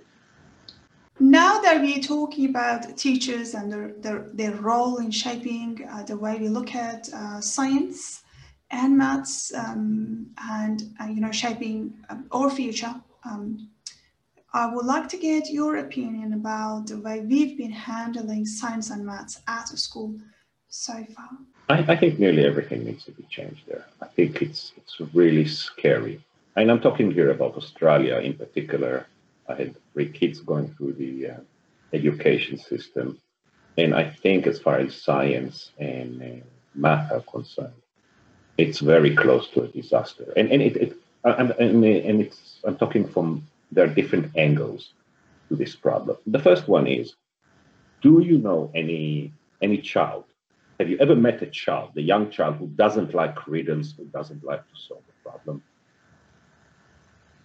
Now 1.18 1.61
that 1.61 1.80
we're 1.80 2.00
talking 2.00 2.50
about 2.50 2.96
teachers 2.96 3.54
and 3.54 3.73
their, 3.73 3.92
their, 4.00 4.26
their 4.35 4.54
role 4.56 4.99
in 4.99 5.11
shaping 5.11 5.87
uh, 5.90 6.02
the 6.02 6.16
way 6.16 6.38
we 6.38 6.49
look 6.49 6.75
at 6.75 7.08
uh, 7.12 7.40
science, 7.40 8.23
and 8.70 8.96
maths 8.99 9.54
um, 9.54 10.26
and 10.50 10.82
uh, 11.00 11.06
you 11.06 11.20
know 11.20 11.32
shaping 11.32 11.94
um, 12.08 12.26
our 12.32 12.50
future. 12.50 12.94
Um, 13.25 13.68
I 14.52 14.66
would 14.66 14.87
like 14.87 15.08
to 15.11 15.16
get 15.16 15.50
your 15.50 15.76
opinion 15.76 16.33
about 16.33 16.87
the 16.87 16.98
way 16.98 17.20
we've 17.20 17.57
been 17.59 17.72
handling 17.72 18.46
science 18.46 18.90
and 18.90 19.05
maths 19.05 19.40
at 19.46 19.68
school 19.68 20.14
so 20.68 20.94
far. 21.14 21.29
I, 21.68 21.92
I 21.92 21.96
think 21.96 22.18
nearly 22.18 22.44
everything 22.44 22.85
needs 22.85 23.05
to 23.05 23.12
be 23.12 23.24
changed 23.24 23.62
there. 23.66 23.85
I 24.00 24.07
think 24.07 24.42
it's 24.42 24.72
it's 24.76 25.00
really 25.14 25.46
scary, 25.46 26.24
and 26.57 26.70
I'm 26.70 26.81
talking 26.81 27.11
here 27.11 27.31
about 27.31 27.57
Australia 27.57 28.16
in 28.18 28.35
particular. 28.35 29.07
I 29.48 29.54
had 29.54 29.76
three 29.92 30.09
kids 30.09 30.40
going 30.40 30.68
through 30.74 30.94
the 30.94 31.30
uh, 31.30 31.40
education 31.92 32.59
system, 32.59 33.20
and 33.78 33.94
I 33.94 34.04
think 34.11 34.46
as 34.46 34.59
far 34.59 34.78
as 34.78 34.94
science 34.94 35.70
and 35.78 36.22
uh, 36.22 36.44
math 36.74 37.12
are 37.12 37.20
concerned, 37.20 37.80
it's 38.59 38.80
very 38.80 39.14
close 39.14 39.48
to 39.50 39.62
a 39.62 39.68
disaster. 39.68 40.32
And 40.37 40.50
and 40.50 40.62
it, 40.62 40.76
it 40.76 40.96
and, 41.24 41.50
and, 41.52 41.85
and 41.85 42.20
it's 42.20 42.61
I'm 42.64 42.76
talking 42.76 43.06
from 43.06 43.46
there 43.72 43.85
are 43.85 43.94
different 43.94 44.37
angles 44.37 44.92
to 45.48 45.56
this 45.56 45.74
problem. 45.74 46.16
The 46.26 46.38
first 46.38 46.68
one 46.68 46.87
is, 46.87 47.14
do 48.02 48.20
you 48.20 48.38
know 48.38 48.70
any 48.74 49.32
any 49.62 49.78
child? 49.78 50.24
Have 50.78 50.90
you 50.90 50.98
ever 50.98 51.16
met 51.16 51.40
a 51.42 51.46
child, 51.46 51.92
a 51.96 52.02
young 52.02 52.30
child 52.30 52.56
who 52.56 52.66
doesn't 52.66 53.14
like 53.14 53.46
riddles, 53.46 53.94
who 53.96 54.04
doesn't 54.06 54.44
like 54.44 54.61
to 54.61 54.76
solve 54.88 55.02
a 55.09 55.28
problem? 55.28 55.62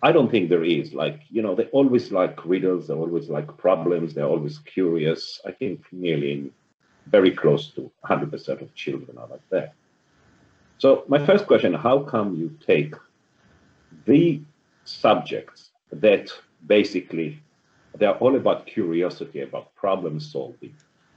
I 0.04 0.12
don't 0.12 0.32
think 0.32 0.50
there 0.50 0.64
is. 0.64 0.94
Like, 0.94 1.22
you 1.30 1.42
know, 1.42 1.56
they 1.56 1.66
always 1.66 2.12
like 2.12 2.46
riddles, 2.46 2.88
they 2.88 2.94
always 2.94 3.30
like 3.30 3.56
problems, 3.58 4.14
they're 4.14 4.26
always 4.26 4.58
curious. 4.60 5.40
I 5.46 5.52
think 5.52 5.86
nearly 5.92 6.52
very 7.08 7.32
close 7.32 7.70
to 7.72 7.92
100% 8.06 8.62
of 8.62 8.74
children 8.76 9.18
are 9.18 9.28
like 9.28 9.48
that. 9.50 9.74
So 10.78 11.04
my 11.08 11.24
first 11.24 11.46
question, 11.46 11.74
how 11.74 12.00
come 12.00 12.36
you 12.36 12.58
take 12.66 12.96
the 14.06 14.42
subjects 14.86 15.70
that 15.92 16.32
basically 16.66 17.40
they're 17.98 18.18
all 18.18 18.36
about 18.36 18.66
curiosity, 18.66 19.42
about 19.42 19.76
problem 19.76 20.20
solving, 20.20 20.76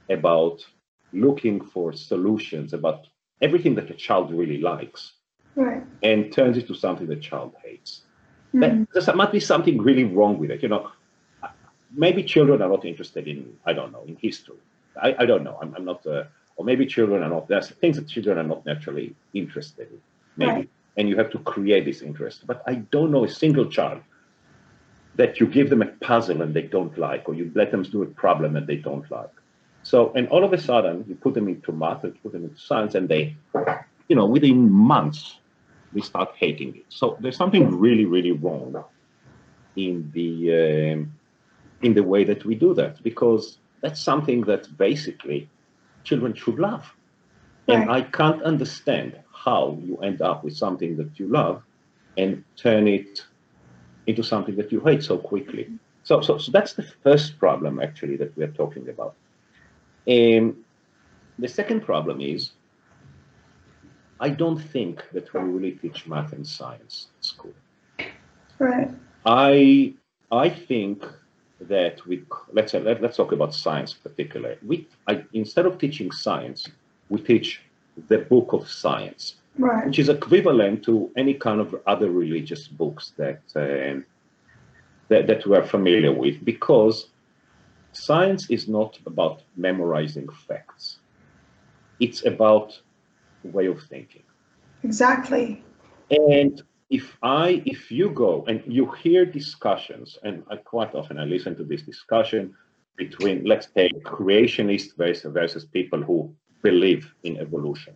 about 0.09 0.65
looking 1.13 1.61
for 1.61 1.93
solutions, 1.93 2.73
about 2.73 3.07
everything 3.41 3.75
that 3.75 3.89
a 3.89 3.93
child 3.93 4.31
really 4.31 4.59
likes, 4.59 5.13
right. 5.55 5.83
and 6.03 6.31
turns 6.31 6.57
it 6.57 6.67
to 6.67 6.75
something 6.75 7.07
the 7.07 7.15
child 7.15 7.55
hates. 7.63 8.01
Mm. 8.55 8.87
There 8.93 9.15
might 9.15 9.31
be 9.31 9.39
something 9.39 9.81
really 9.81 10.03
wrong 10.03 10.37
with 10.39 10.51
it. 10.51 10.63
You 10.63 10.69
know, 10.69 10.91
maybe 11.93 12.23
children 12.23 12.61
are 12.61 12.69
not 12.69 12.85
interested 12.85 13.27
in, 13.27 13.57
I 13.65 13.73
don't 13.73 13.91
know, 13.91 14.03
in 14.07 14.15
history. 14.15 14.57
I, 15.01 15.15
I 15.19 15.25
don't 15.25 15.43
know. 15.43 15.57
I'm, 15.61 15.75
I'm 15.75 15.85
not 15.85 16.05
a 16.05 16.27
or 16.57 16.65
maybe 16.65 16.85
children 16.85 17.23
are 17.23 17.29
not 17.29 17.47
there's 17.47 17.69
things 17.69 17.95
that 17.97 18.07
children 18.07 18.37
are 18.37 18.43
not 18.43 18.65
naturally 18.65 19.15
interested 19.33 19.87
in 19.91 20.01
maybe 20.37 20.51
right. 20.51 20.69
and 20.97 21.09
you 21.09 21.17
have 21.17 21.29
to 21.29 21.39
create 21.39 21.85
this 21.85 22.01
interest 22.01 22.45
but 22.47 22.63
i 22.67 22.75
don't 22.75 23.11
know 23.11 23.23
a 23.25 23.29
single 23.29 23.65
child 23.65 24.01
that 25.15 25.39
you 25.39 25.47
give 25.47 25.69
them 25.69 25.81
a 25.81 25.87
puzzle 26.07 26.41
and 26.41 26.53
they 26.53 26.61
don't 26.61 26.97
like 26.97 27.27
or 27.27 27.33
you 27.33 27.51
let 27.55 27.71
them 27.71 27.83
do 27.83 28.03
a 28.03 28.05
problem 28.05 28.55
and 28.55 28.67
they 28.67 28.75
don't 28.75 29.09
like 29.11 29.31
so 29.83 30.11
and 30.15 30.27
all 30.29 30.43
of 30.43 30.53
a 30.53 30.57
sudden 30.57 31.05
you 31.07 31.15
put 31.15 31.33
them 31.33 31.47
into 31.47 31.71
math 31.71 32.03
and 32.03 32.21
put 32.23 32.31
them 32.31 32.43
into 32.43 32.59
science 32.59 32.95
and 32.95 33.09
they 33.09 33.35
you 34.07 34.15
know 34.15 34.25
within 34.25 34.71
months 34.71 35.37
we 35.93 36.01
start 36.01 36.29
hating 36.35 36.75
it 36.75 36.85
so 36.89 37.17
there's 37.19 37.37
something 37.37 37.77
really 37.77 38.05
really 38.05 38.31
wrong 38.31 38.83
in 39.75 40.09
the 40.13 40.93
um, 40.93 41.13
in 41.81 41.93
the 41.93 42.03
way 42.03 42.23
that 42.23 42.45
we 42.45 42.55
do 42.55 42.73
that 42.73 43.01
because 43.03 43.57
that's 43.81 44.01
something 44.01 44.41
that 44.41 44.75
basically 44.77 45.49
children 46.03 46.33
should 46.33 46.59
love. 46.59 46.93
Right. 47.67 47.79
And 47.79 47.91
I 47.91 48.01
can't 48.01 48.41
understand 48.43 49.17
how 49.33 49.77
you 49.83 49.97
end 49.97 50.21
up 50.21 50.43
with 50.43 50.55
something 50.55 50.97
that 50.97 51.19
you 51.19 51.27
love 51.27 51.63
and 52.17 52.43
turn 52.55 52.87
it 52.87 53.23
into 54.07 54.23
something 54.23 54.55
that 54.55 54.71
you 54.71 54.79
hate 54.79 55.03
so 55.03 55.17
quickly. 55.17 55.69
So, 56.03 56.21
so, 56.21 56.37
so 56.37 56.51
that's 56.51 56.73
the 56.73 56.83
first 57.03 57.37
problem 57.39 57.79
actually 57.79 58.15
that 58.17 58.35
we're 58.37 58.55
talking 58.63 58.87
about. 58.89 59.15
And 60.07 60.55
the 61.39 61.47
second 61.47 61.81
problem 61.81 62.21
is 62.21 62.51
I 64.19 64.29
don't 64.29 64.59
think 64.59 65.03
that 65.13 65.33
we 65.33 65.39
really 65.41 65.71
teach 65.71 66.07
math 66.07 66.31
and 66.33 66.47
science 66.47 67.07
at 67.17 67.25
school. 67.25 67.53
Right. 68.59 68.89
I 69.25 69.93
I 70.31 70.49
think 70.49 71.05
that 71.59 72.05
we 72.05 72.23
let's 72.51 72.71
say, 72.71 72.79
let, 72.79 73.03
us 73.03 73.17
talk 73.17 73.31
about 73.31 73.53
science 73.53 73.93
particularly. 73.93 74.57
We 74.65 74.87
I, 75.07 75.23
instead 75.33 75.65
of 75.65 75.77
teaching 75.77 76.11
science, 76.11 76.67
we 77.09 77.21
teach 77.21 77.61
the 78.07 78.19
book 78.19 78.53
of 78.53 78.69
science, 78.69 79.35
right. 79.57 79.85
which 79.85 79.99
is 79.99 80.09
equivalent 80.09 80.83
to 80.83 81.11
any 81.17 81.33
kind 81.33 81.59
of 81.59 81.75
other 81.87 82.09
religious 82.09 82.67
books 82.67 83.13
that 83.17 83.41
uh, 83.55 84.01
that, 85.07 85.27
that 85.27 85.45
we 85.45 85.55
are 85.55 85.63
familiar 85.63 86.11
with, 86.11 86.43
because 86.43 87.09
science 87.91 88.49
is 88.49 88.67
not 88.67 88.97
about 89.05 89.43
memorizing 89.55 90.27
facts; 90.47 90.99
it's 91.99 92.25
about 92.25 92.79
way 93.51 93.67
of 93.67 93.81
thinking. 93.83 94.23
Exactly. 94.83 95.63
And 96.09 96.61
if 96.89 97.17
I, 97.23 97.63
if 97.65 97.91
you 97.91 98.09
go 98.11 98.45
and 98.47 98.61
you 98.67 98.91
hear 98.91 99.25
discussions, 99.25 100.17
and 100.23 100.43
I 100.49 100.57
quite 100.57 100.93
often 100.93 101.17
I 101.17 101.25
listen 101.25 101.55
to 101.57 101.63
this 101.63 101.81
discussion 101.81 102.53
between, 102.95 103.43
let's 103.43 103.67
say, 103.73 103.89
creationists 104.03 104.95
versus, 104.95 105.33
versus 105.33 105.65
people 105.65 106.01
who 106.01 106.33
believe 106.61 107.13
in 107.23 107.37
evolution. 107.37 107.95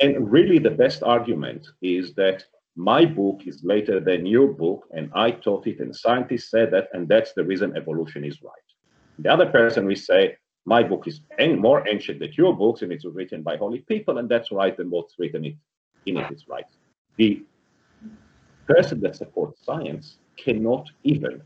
And 0.00 0.30
really, 0.30 0.58
the 0.58 0.70
best 0.70 1.02
argument 1.02 1.66
is 1.82 2.14
that 2.14 2.44
my 2.76 3.04
book 3.04 3.42
is 3.46 3.64
later 3.64 3.98
than 3.98 4.24
your 4.24 4.48
book, 4.48 4.86
and 4.92 5.10
I 5.12 5.32
taught 5.32 5.66
it, 5.66 5.80
and 5.80 5.94
scientists 5.94 6.50
said 6.50 6.70
that, 6.70 6.88
and 6.92 7.08
that's 7.08 7.32
the 7.32 7.44
reason 7.44 7.76
evolution 7.76 8.24
is 8.24 8.40
right. 8.40 8.68
The 9.18 9.32
other 9.32 9.46
person 9.46 9.86
will 9.86 9.96
say, 9.96 10.36
my 10.68 10.82
book 10.82 11.08
is 11.08 11.20
more 11.56 11.88
ancient 11.88 12.20
than 12.20 12.32
your 12.34 12.54
books, 12.54 12.82
and 12.82 12.92
it's 12.92 13.06
written 13.06 13.42
by 13.42 13.56
holy 13.56 13.80
people, 13.80 14.18
and 14.18 14.28
that's 14.28 14.52
right, 14.52 14.78
and 14.78 14.90
what's 14.90 15.14
written 15.18 15.44
in 16.06 16.16
it 16.16 16.30
is 16.30 16.46
right. 16.46 16.70
The 17.16 17.42
person 18.66 19.00
that 19.00 19.16
supports 19.16 19.64
science 19.64 20.18
cannot 20.36 20.86
even 21.04 21.40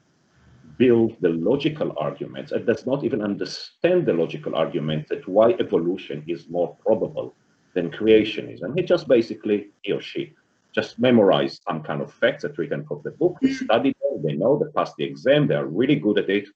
build 0.77 1.17
the 1.21 1.29
logical 1.29 1.95
arguments 1.97 2.51
and 2.51 2.67
does 2.67 2.85
not 2.85 3.05
even 3.05 3.23
understand 3.23 4.07
the 4.07 4.13
logical 4.13 4.57
arguments 4.57 5.09
that 5.11 5.27
why 5.29 5.53
evolution 5.61 6.25
is 6.27 6.49
more 6.49 6.77
probable 6.85 7.35
than 7.75 7.91
creationism. 7.91 8.77
He 8.77 8.83
just 8.83 9.07
basically, 9.07 9.71
he 9.83 9.93
or 9.93 10.01
she, 10.01 10.35
just 10.75 10.99
memorize 10.99 11.61
some 11.69 11.83
kind 11.83 12.01
of 12.03 12.13
facts 12.13 12.43
that 12.43 12.59
written 12.59 12.85
from 12.85 13.01
the 13.05 13.13
book. 13.13 13.37
They 13.41 13.51
hmm. 13.51 13.65
study 13.65 13.95
them, 14.01 14.23
they 14.25 14.35
know, 14.35 14.59
they 14.59 14.71
pass 14.73 14.93
the 14.99 15.05
exam, 15.05 15.47
they 15.47 15.55
are 15.55 15.67
really 15.67 15.97
good 15.97 16.19
at 16.19 16.29
it. 16.29 16.49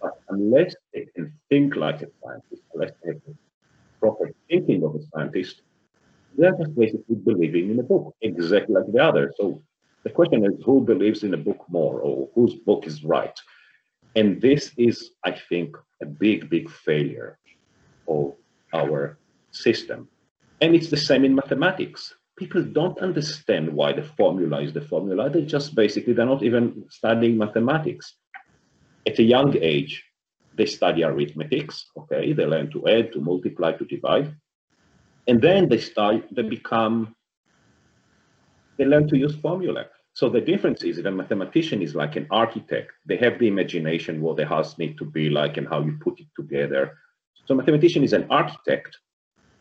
But 0.00 0.20
unless 0.28 0.74
they 0.92 1.06
can 1.14 1.32
think 1.48 1.76
like 1.76 2.02
a 2.02 2.08
scientist, 2.22 2.62
unless 2.74 2.92
they 3.02 3.12
have 3.12 3.36
proper 4.00 4.30
thinking 4.48 4.82
of 4.84 4.94
a 4.94 5.02
scientist, 5.12 5.62
they're 6.36 6.56
just 6.56 6.74
basically 6.74 7.16
believing 7.16 7.70
in 7.70 7.78
a 7.80 7.82
book, 7.82 8.14
exactly 8.22 8.74
like 8.74 8.90
the 8.92 9.02
other. 9.02 9.32
So 9.36 9.62
the 10.04 10.10
question 10.10 10.44
is 10.44 10.62
who 10.64 10.80
believes 10.80 11.22
in 11.22 11.34
a 11.34 11.36
book 11.36 11.64
more 11.68 12.00
or 12.00 12.28
whose 12.34 12.54
book 12.54 12.86
is 12.86 13.04
right? 13.04 13.38
And 14.16 14.40
this 14.40 14.72
is, 14.76 15.10
I 15.24 15.32
think, 15.48 15.76
a 16.02 16.06
big, 16.06 16.50
big 16.50 16.70
failure 16.70 17.38
of 18.08 18.34
our 18.72 19.18
system. 19.52 20.08
And 20.60 20.74
it's 20.74 20.90
the 20.90 20.96
same 20.96 21.24
in 21.24 21.34
mathematics. 21.34 22.14
People 22.36 22.62
don't 22.62 22.98
understand 22.98 23.72
why 23.72 23.92
the 23.92 24.02
formula 24.02 24.62
is 24.62 24.72
the 24.72 24.80
formula. 24.80 25.30
They 25.30 25.42
just 25.42 25.74
basically, 25.74 26.14
they're 26.14 26.26
not 26.26 26.42
even 26.42 26.84
studying 26.88 27.36
mathematics. 27.36 28.14
At 29.06 29.18
a 29.18 29.22
young 29.22 29.56
age, 29.60 30.04
they 30.54 30.66
study 30.66 31.04
arithmetics, 31.04 31.86
okay? 31.96 32.32
They 32.32 32.44
learn 32.44 32.70
to 32.72 32.88
add, 32.88 33.12
to 33.12 33.20
multiply, 33.20 33.72
to 33.72 33.84
divide. 33.84 34.34
And 35.26 35.40
then 35.40 35.68
they 35.68 35.78
start, 35.78 36.24
they 36.30 36.42
become 36.42 37.14
they 38.80 38.86
learn 38.86 39.06
to 39.08 39.18
use 39.18 39.36
formula. 39.36 39.84
So 40.14 40.30
the 40.30 40.40
difference 40.40 40.82
is 40.84 40.96
that 40.96 41.06
a 41.06 41.10
mathematician 41.10 41.82
is 41.82 41.94
like 41.94 42.16
an 42.16 42.26
architect. 42.30 42.92
They 43.06 43.18
have 43.18 43.38
the 43.38 43.46
imagination 43.46 44.22
what 44.22 44.38
the 44.38 44.46
house 44.46 44.78
need 44.78 44.96
to 44.98 45.04
be 45.04 45.28
like 45.28 45.58
and 45.58 45.68
how 45.68 45.82
you 45.82 45.98
put 46.00 46.18
it 46.18 46.28
together. 46.34 46.96
So 47.44 47.54
mathematician 47.54 48.02
is 48.02 48.14
an 48.14 48.26
architect. 48.30 48.96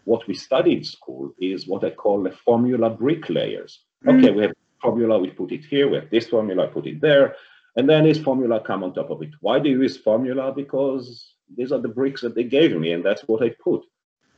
What 0.06 0.25
we 0.25 0.36
study 0.36 0.71
in 0.78 0.86
school 0.86 1.34
is 1.38 1.67
what 1.67 1.84
I 1.84 1.89
call 1.89 2.23
the 2.23 2.32
formula 2.32 2.89
bricklayers. 2.89 3.84
Mm. 4.06 4.19
Okay, 4.19 4.32
we 4.32 4.43
have 4.43 4.54
formula, 4.82 5.19
we 5.19 5.32
put 5.32 5.52
it 5.52 5.65
here, 5.65 5.89
we 5.89 5.97
have 5.97 6.10
this 6.10 6.28
formula, 6.30 6.63
I 6.63 6.67
put 6.67 6.88
it 6.88 7.02
there, 7.02 7.36
and 7.80 7.88
then 7.88 8.04
his 8.04 8.20
formula 8.20 8.60
come 8.60 8.84
on 8.84 8.94
top 8.94 9.10
of 9.10 9.22
it. 9.22 9.30
Why 9.39 9.58
do 9.58 9.70
you 9.70 9.82
use 9.84 9.96
formula? 9.96 10.52
Because 10.54 11.36
these 11.56 11.72
are 11.72 11.80
the 11.80 11.88
bricks 11.88 12.20
that 12.20 12.36
they 12.36 12.44
gave 12.44 12.76
me, 12.76 12.92
and 12.92 13.06
that's 13.06 13.22
what 13.22 13.42
I 13.42 13.56
put. 13.63 13.86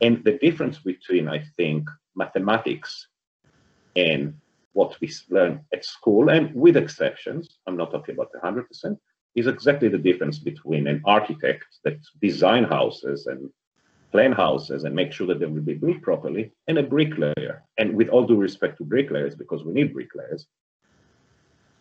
And 0.00 0.22
the 0.22 0.38
difference 0.38 0.78
between, 0.78 1.28
I 1.28 1.42
think, 1.56 1.88
mathematics 2.14 3.08
and 3.96 4.34
what 4.74 4.96
we 5.00 5.10
learn 5.28 5.64
at 5.74 5.84
school, 5.84 6.28
and 6.28 6.54
with 6.54 6.76
exceptions, 6.76 7.58
I'm 7.66 7.76
not 7.76 7.90
talking 7.90 8.14
about 8.14 8.30
100%, 8.32 8.96
is 9.34 9.48
exactly 9.48 9.88
the 9.88 9.98
difference 9.98 10.38
between 10.38 10.86
an 10.86 11.02
architect 11.04 11.66
that 11.82 11.98
design 12.20 12.62
houses 12.62 13.26
and 13.26 13.50
plan 14.12 14.30
houses 14.30 14.84
and 14.84 14.94
make 14.94 15.12
sure 15.12 15.26
that 15.26 15.40
they 15.40 15.46
will 15.46 15.62
be 15.62 15.74
built 15.74 16.00
properly, 16.00 16.52
and 16.68 16.78
a 16.78 16.82
bricklayer. 16.84 17.64
And 17.76 17.96
with 17.96 18.08
all 18.08 18.24
due 18.24 18.36
respect 18.36 18.78
to 18.78 18.84
bricklayers, 18.84 19.34
because 19.34 19.64
we 19.64 19.72
need 19.72 19.92
bricklayers, 19.92 20.46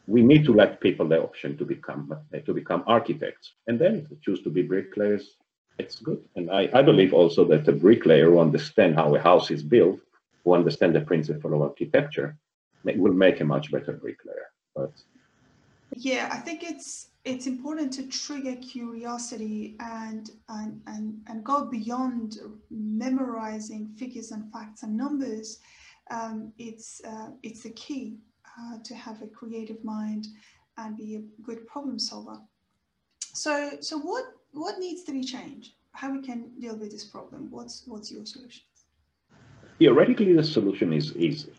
we 0.07 0.21
need 0.21 0.45
to 0.45 0.53
let 0.53 0.81
people 0.81 1.07
the 1.07 1.21
option 1.21 1.57
to 1.57 1.65
become 1.65 2.13
to 2.45 2.53
become 2.53 2.83
architects. 2.87 3.53
And 3.67 3.79
then 3.79 3.95
if 3.95 4.09
they 4.09 4.17
choose 4.21 4.41
to 4.43 4.49
be 4.49 4.63
bricklayers, 4.63 5.37
it's 5.77 5.99
good. 5.99 6.23
And 6.35 6.49
I, 6.49 6.69
I 6.73 6.81
believe 6.81 7.13
also 7.13 7.45
that 7.45 7.67
a 7.67 7.71
bricklayer 7.71 8.29
who 8.29 8.39
understand 8.39 8.95
how 8.95 9.15
a 9.15 9.19
house 9.19 9.51
is 9.51 9.63
built, 9.63 9.99
who 10.43 10.53
understand 10.53 10.95
the 10.95 11.01
principle 11.01 11.53
of 11.53 11.61
architecture, 11.61 12.37
will 12.83 13.13
make 13.13 13.39
a 13.41 13.45
much 13.45 13.71
better 13.71 13.93
bricklayer. 13.93 14.47
But 14.75 14.91
yeah, 15.95 16.29
I 16.31 16.37
think 16.37 16.63
it's 16.63 17.09
it's 17.23 17.45
important 17.45 17.93
to 17.93 18.07
trigger 18.07 18.55
curiosity 18.55 19.75
and 19.79 20.29
and 20.49 20.81
and, 20.87 21.19
and 21.27 21.43
go 21.43 21.65
beyond 21.65 22.37
memorizing 22.71 23.87
figures 23.97 24.31
and 24.31 24.51
facts 24.51 24.83
and 24.83 24.97
numbers. 24.97 25.59
Um, 26.09 26.53
it's 26.57 27.01
uh, 27.05 27.29
it's 27.43 27.63
the 27.63 27.71
key 27.71 28.17
uh, 28.59 28.77
to 28.83 28.95
have 28.95 29.21
a 29.21 29.27
creative 29.27 29.83
mind 29.83 30.27
and 30.77 30.97
be 30.97 31.15
a 31.15 31.41
good 31.43 31.67
problem 31.67 31.99
solver. 31.99 32.39
So 33.33 33.71
so 33.81 33.97
what 33.97 34.25
what 34.51 34.79
needs 34.79 35.03
to 35.03 35.11
be 35.11 35.23
changed? 35.23 35.73
How 35.93 36.11
we 36.11 36.21
can 36.21 36.51
deal 36.59 36.75
with 36.75 36.91
this 36.91 37.03
problem? 37.03 37.47
What's 37.49 37.83
what's 37.85 38.11
your 38.11 38.25
solution? 38.25 38.63
Theoretically, 39.79 40.33
the 40.33 40.43
solution 40.43 40.93
is 40.93 41.15
easy 41.15 41.53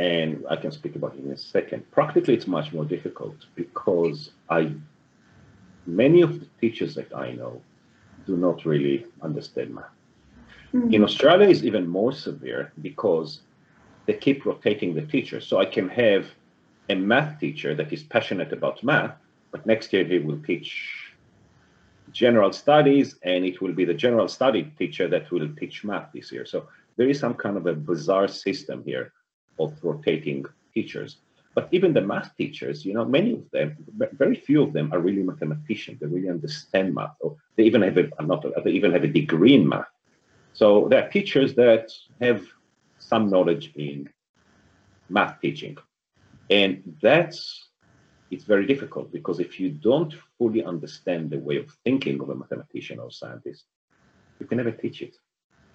and 0.00 0.46
I 0.48 0.56
can 0.56 0.72
speak 0.72 0.96
about 0.96 1.14
it 1.14 1.24
in 1.24 1.30
a 1.30 1.36
second. 1.36 1.88
Practically, 1.90 2.32
it's 2.32 2.46
much 2.46 2.72
more 2.72 2.86
difficult 2.86 3.36
because 3.54 4.30
I, 4.48 4.72
many 5.86 6.22
of 6.22 6.40
the 6.40 6.46
teachers 6.58 6.94
that 6.94 7.14
I 7.14 7.32
know, 7.32 7.60
do 8.26 8.36
not 8.38 8.64
really 8.64 9.04
understand 9.20 9.74
math. 9.74 9.84
Mm-hmm. 10.72 10.94
In 10.94 11.04
Australia, 11.04 11.48
it's 11.48 11.64
even 11.64 11.86
more 11.86 12.12
severe 12.12 12.72
because 12.80 13.40
they 14.06 14.14
keep 14.14 14.44
rotating 14.44 14.94
the 14.94 15.02
teachers. 15.02 15.46
So 15.46 15.58
I 15.58 15.64
can 15.64 15.88
have 15.88 16.26
a 16.88 16.94
math 16.94 17.38
teacher 17.38 17.74
that 17.74 17.92
is 17.92 18.02
passionate 18.02 18.52
about 18.52 18.82
math, 18.82 19.14
but 19.52 19.66
next 19.66 19.92
year 19.92 20.04
he 20.04 20.18
will 20.18 20.40
teach 20.42 21.14
general 22.12 22.52
studies, 22.52 23.16
and 23.22 23.44
it 23.44 23.60
will 23.60 23.72
be 23.72 23.84
the 23.84 23.94
general 23.94 24.26
study 24.26 24.72
teacher 24.78 25.06
that 25.08 25.30
will 25.30 25.48
teach 25.54 25.84
math 25.84 26.08
this 26.12 26.32
year. 26.32 26.44
So 26.44 26.68
there 26.96 27.08
is 27.08 27.20
some 27.20 27.34
kind 27.34 27.56
of 27.56 27.66
a 27.66 27.72
bizarre 27.72 28.26
system 28.26 28.82
here 28.84 29.12
of 29.58 29.72
rotating 29.82 30.44
teachers. 30.74 31.18
But 31.54 31.68
even 31.72 31.92
the 31.92 32.00
math 32.00 32.36
teachers, 32.36 32.84
you 32.84 32.94
know, 32.94 33.04
many 33.04 33.32
of 33.34 33.50
them, 33.52 33.76
very 34.12 34.36
few 34.36 34.62
of 34.62 34.72
them 34.72 34.92
are 34.92 35.00
really 35.00 35.22
mathematicians. 35.22 36.00
They 36.00 36.06
really 36.06 36.28
understand 36.28 36.94
math, 36.94 37.14
or 37.20 37.36
they 37.56 37.64
even 37.64 37.82
have 37.82 37.96
a, 37.96 38.08
not, 38.22 38.44
they 38.64 38.70
even 38.72 38.92
have 38.92 39.04
a 39.04 39.08
degree 39.08 39.54
in 39.54 39.68
math. 39.68 39.86
So 40.52 40.88
there 40.88 41.04
are 41.04 41.10
teachers 41.10 41.54
that 41.54 41.92
have 42.20 42.44
some 43.10 43.28
knowledge 43.32 43.66
in 43.74 44.08
math 45.08 45.34
teaching, 45.40 45.76
and 46.48 46.70
that's 47.02 47.40
it's 48.30 48.44
very 48.44 48.66
difficult 48.72 49.06
because 49.12 49.38
if 49.40 49.58
you 49.60 49.68
don't 49.90 50.14
fully 50.38 50.62
understand 50.72 51.22
the 51.30 51.38
way 51.46 51.56
of 51.56 51.68
thinking 51.84 52.20
of 52.20 52.28
a 52.30 52.36
mathematician 52.42 53.00
or 53.00 53.10
scientist, 53.10 53.64
you 54.38 54.46
can 54.46 54.58
never 54.58 54.70
teach 54.70 55.02
it. 55.02 55.16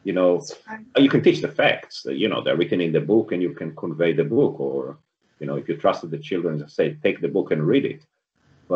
You 0.07 0.13
know 0.19 0.31
uh, 0.71 1.01
you 1.05 1.09
can 1.09 1.23
teach 1.23 1.41
the 1.41 1.55
facts 1.61 1.95
uh, 2.07 2.11
you 2.21 2.27
know 2.29 2.39
they're 2.41 2.61
written 2.61 2.81
in 2.87 2.93
the 2.93 3.05
book 3.13 3.27
and 3.31 3.41
you 3.41 3.53
can 3.59 3.75
convey 3.83 4.11
the 4.13 4.29
book 4.37 4.55
or 4.67 4.99
you 5.39 5.47
know 5.47 5.57
if 5.61 5.67
you 5.67 5.75
trusted 5.75 6.11
the 6.11 6.25
children 6.29 6.61
and 6.61 6.71
say 6.77 6.87
take 7.05 7.19
the 7.21 7.33
book 7.35 7.51
and 7.51 7.61
read 7.71 7.85
it. 7.93 8.01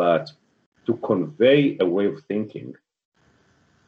But 0.00 0.26
to 0.86 0.92
convey 1.10 1.76
a 1.80 1.86
way 1.96 2.06
of 2.12 2.16
thinking 2.32 2.74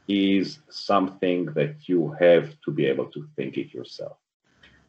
is 0.09 0.47
something 0.71 1.41
that 1.59 1.75
you 1.89 2.01
have 2.25 2.47
to 2.65 2.71
be 2.79 2.85
able 2.93 3.09
to 3.15 3.21
think 3.37 3.57
it 3.63 3.75
yourself 3.79 4.17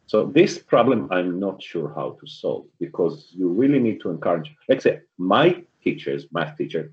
so 0.06 0.26
this 0.26 0.58
problem 0.58 1.08
i'm 1.10 1.38
not 1.38 1.62
sure 1.62 1.92
how 1.94 2.16
to 2.20 2.26
solve 2.26 2.66
because 2.78 3.28
you 3.32 3.48
really 3.48 3.78
need 3.78 4.00
to 4.00 4.10
encourage 4.10 4.54
let's 4.68 4.84
say 4.84 5.00
my 5.18 5.62
teachers 5.82 6.26
math 6.32 6.56
teacher 6.56 6.92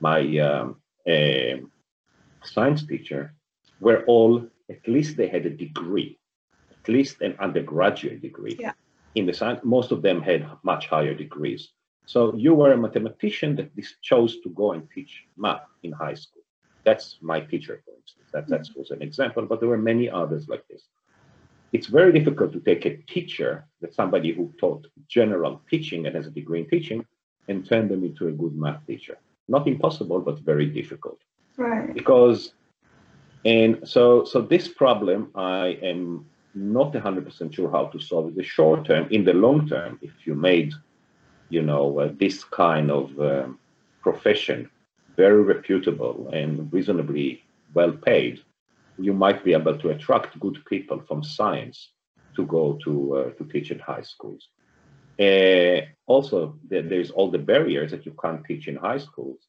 my 0.00 0.20
um, 0.38 0.80
uh, 1.08 1.56
science 2.42 2.86
teacher 2.86 3.34
were 3.80 4.04
all 4.06 4.46
at 4.70 4.86
least 4.86 5.16
they 5.16 5.28
had 5.28 5.44
a 5.46 5.50
degree, 5.50 6.18
at 6.70 6.88
least 6.88 7.20
an 7.20 7.34
undergraduate 7.40 8.22
degree. 8.22 8.56
Yeah. 8.58 8.72
In 9.16 9.26
the 9.26 9.34
science, 9.34 9.60
most 9.64 9.90
of 9.90 10.02
them 10.02 10.22
had 10.22 10.48
much 10.62 10.86
higher 10.86 11.14
degrees. 11.14 11.70
So 12.06 12.34
you 12.34 12.54
were 12.54 12.72
a 12.72 12.76
mathematician 12.76 13.56
that 13.56 13.70
chose 14.02 14.40
to 14.42 14.48
go 14.50 14.72
and 14.72 14.88
teach 14.94 15.24
math 15.36 15.66
in 15.82 15.92
high 15.92 16.14
school. 16.14 16.42
That's 16.84 17.18
my 17.20 17.40
teacher, 17.40 17.82
for 17.84 17.94
instance. 18.00 18.28
That 18.32 18.48
that 18.48 18.62
mm-hmm. 18.62 18.78
was 18.78 18.90
an 18.90 19.02
example, 19.02 19.44
but 19.46 19.60
there 19.60 19.68
were 19.68 19.90
many 19.92 20.08
others 20.08 20.48
like 20.48 20.64
this. 20.68 20.84
It's 21.72 21.86
very 21.86 22.12
difficult 22.12 22.52
to 22.52 22.60
take 22.60 22.84
a 22.84 22.96
teacher, 22.96 23.64
that 23.80 23.94
somebody 23.94 24.32
who 24.32 24.52
taught 24.58 24.86
general 25.08 25.62
teaching 25.70 26.06
and 26.06 26.14
has 26.16 26.26
a 26.26 26.30
degree 26.30 26.60
in 26.60 26.68
teaching, 26.68 27.06
and 27.48 27.66
turn 27.66 27.88
them 27.88 28.04
into 28.04 28.28
a 28.28 28.32
good 28.32 28.56
math 28.56 28.86
teacher. 28.86 29.18
Not 29.48 29.66
impossible, 29.66 30.20
but 30.20 30.38
very 30.40 30.66
difficult. 30.66 31.18
Right. 31.56 31.92
Because 31.94 32.52
and 33.44 33.88
so, 33.88 34.24
so 34.24 34.42
this 34.42 34.68
problem, 34.68 35.30
I 35.34 35.78
am 35.82 36.26
not 36.54 36.92
100% 36.92 37.54
sure 37.54 37.70
how 37.70 37.86
to 37.86 37.98
solve 37.98 38.28
in 38.28 38.34
the 38.34 38.42
short 38.42 38.84
term. 38.84 39.08
In 39.10 39.24
the 39.24 39.32
long 39.32 39.68
term, 39.68 39.98
if 40.02 40.10
you 40.26 40.34
made, 40.34 40.74
you 41.48 41.62
know, 41.62 42.00
uh, 42.00 42.10
this 42.18 42.44
kind 42.44 42.90
of 42.90 43.18
um, 43.18 43.58
profession 44.02 44.68
very 45.16 45.42
reputable 45.42 46.30
and 46.32 46.72
reasonably 46.72 47.42
well 47.74 47.92
paid, 47.92 48.40
you 49.00 49.12
might 49.12 49.44
be 49.44 49.52
able 49.52 49.76
to 49.78 49.90
attract 49.90 50.38
good 50.40 50.58
people 50.66 51.00
from 51.06 51.22
science 51.22 51.92
to 52.36 52.46
go 52.46 52.78
to 52.84 53.16
uh, 53.16 53.30
to 53.36 53.44
teach 53.44 53.70
in 53.70 53.78
high 53.78 54.02
schools. 54.02 54.48
Uh, 55.18 55.80
also, 56.06 56.56
there's 56.68 57.10
all 57.10 57.30
the 57.30 57.38
barriers 57.38 57.90
that 57.90 58.06
you 58.06 58.14
can't 58.22 58.44
teach 58.44 58.68
in 58.68 58.76
high 58.76 58.98
schools, 58.98 59.40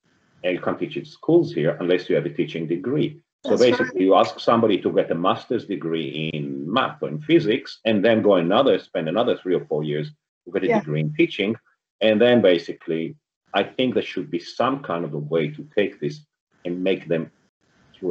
and 0.44 0.54
you 0.54 0.62
can't 0.62 0.80
teach 0.80 0.98
in 0.98 1.06
schools 1.06 1.54
here 1.54 1.78
unless 1.80 2.10
you 2.10 2.16
have 2.16 2.26
a 2.26 2.34
teaching 2.34 2.68
degree. 2.68 3.22
So 3.44 3.52
That's 3.52 3.62
basically, 3.62 4.02
right. 4.02 4.02
you 4.02 4.16
ask 4.16 4.40
somebody 4.40 4.80
to 4.82 4.92
get 4.92 5.10
a 5.10 5.16
master's 5.16 5.66
degree 5.66 6.30
in 6.34 6.72
math 6.72 7.02
or 7.02 7.10
in 7.10 7.22
physics, 7.22 7.80
and 7.86 8.04
then 8.04 8.22
go 8.22 8.36
another, 8.36 8.78
spend 8.80 9.08
another 9.10 9.38
three 9.38 9.56
or 9.56 9.66
four 9.66 9.84
years 9.84 10.12
to 10.46 10.52
get 10.52 10.64
a 10.64 10.68
yeah. 10.68 10.80
degree 10.80 11.00
in 11.00 11.14
teaching, 11.14 11.56
and 12.02 12.20
then 12.20 12.42
basically, 12.42 13.16
I 13.54 13.64
think 13.64 13.94
there 13.94 14.04
should 14.04 14.30
be 14.30 14.40
some 14.40 14.84
kind 14.84 15.06
of 15.06 15.14
a 15.14 15.18
way 15.18 15.50
to 15.50 15.68
take 15.76 16.00
this 16.00 16.22
and 16.66 16.84
make 16.84 17.08
them 17.08 17.32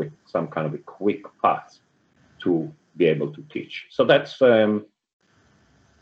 a, 0.02 0.10
some 0.26 0.48
kind 0.48 0.66
of 0.66 0.74
a 0.74 0.78
quick 0.78 1.22
path 1.42 1.78
to 2.40 2.72
be 2.96 3.06
able 3.06 3.32
to 3.32 3.42
teach. 3.52 3.86
So 3.90 4.04
that's 4.04 4.40
um, 4.42 4.86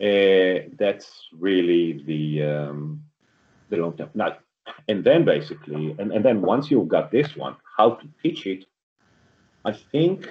uh, 0.00 0.68
that's 0.78 1.28
really 1.32 2.02
the 2.06 2.42
um, 2.44 3.02
the 3.70 3.76
long 3.76 3.96
term. 3.96 4.10
Now, 4.14 4.36
and 4.88 5.02
then 5.04 5.24
basically, 5.24 5.94
and, 5.98 6.12
and 6.12 6.24
then 6.24 6.40
once 6.40 6.70
you've 6.70 6.88
got 6.88 7.10
this 7.10 7.36
one, 7.36 7.56
how 7.76 7.90
to 7.90 8.08
teach 8.22 8.46
it 8.46 8.64
I 9.64 9.72
think 9.72 10.28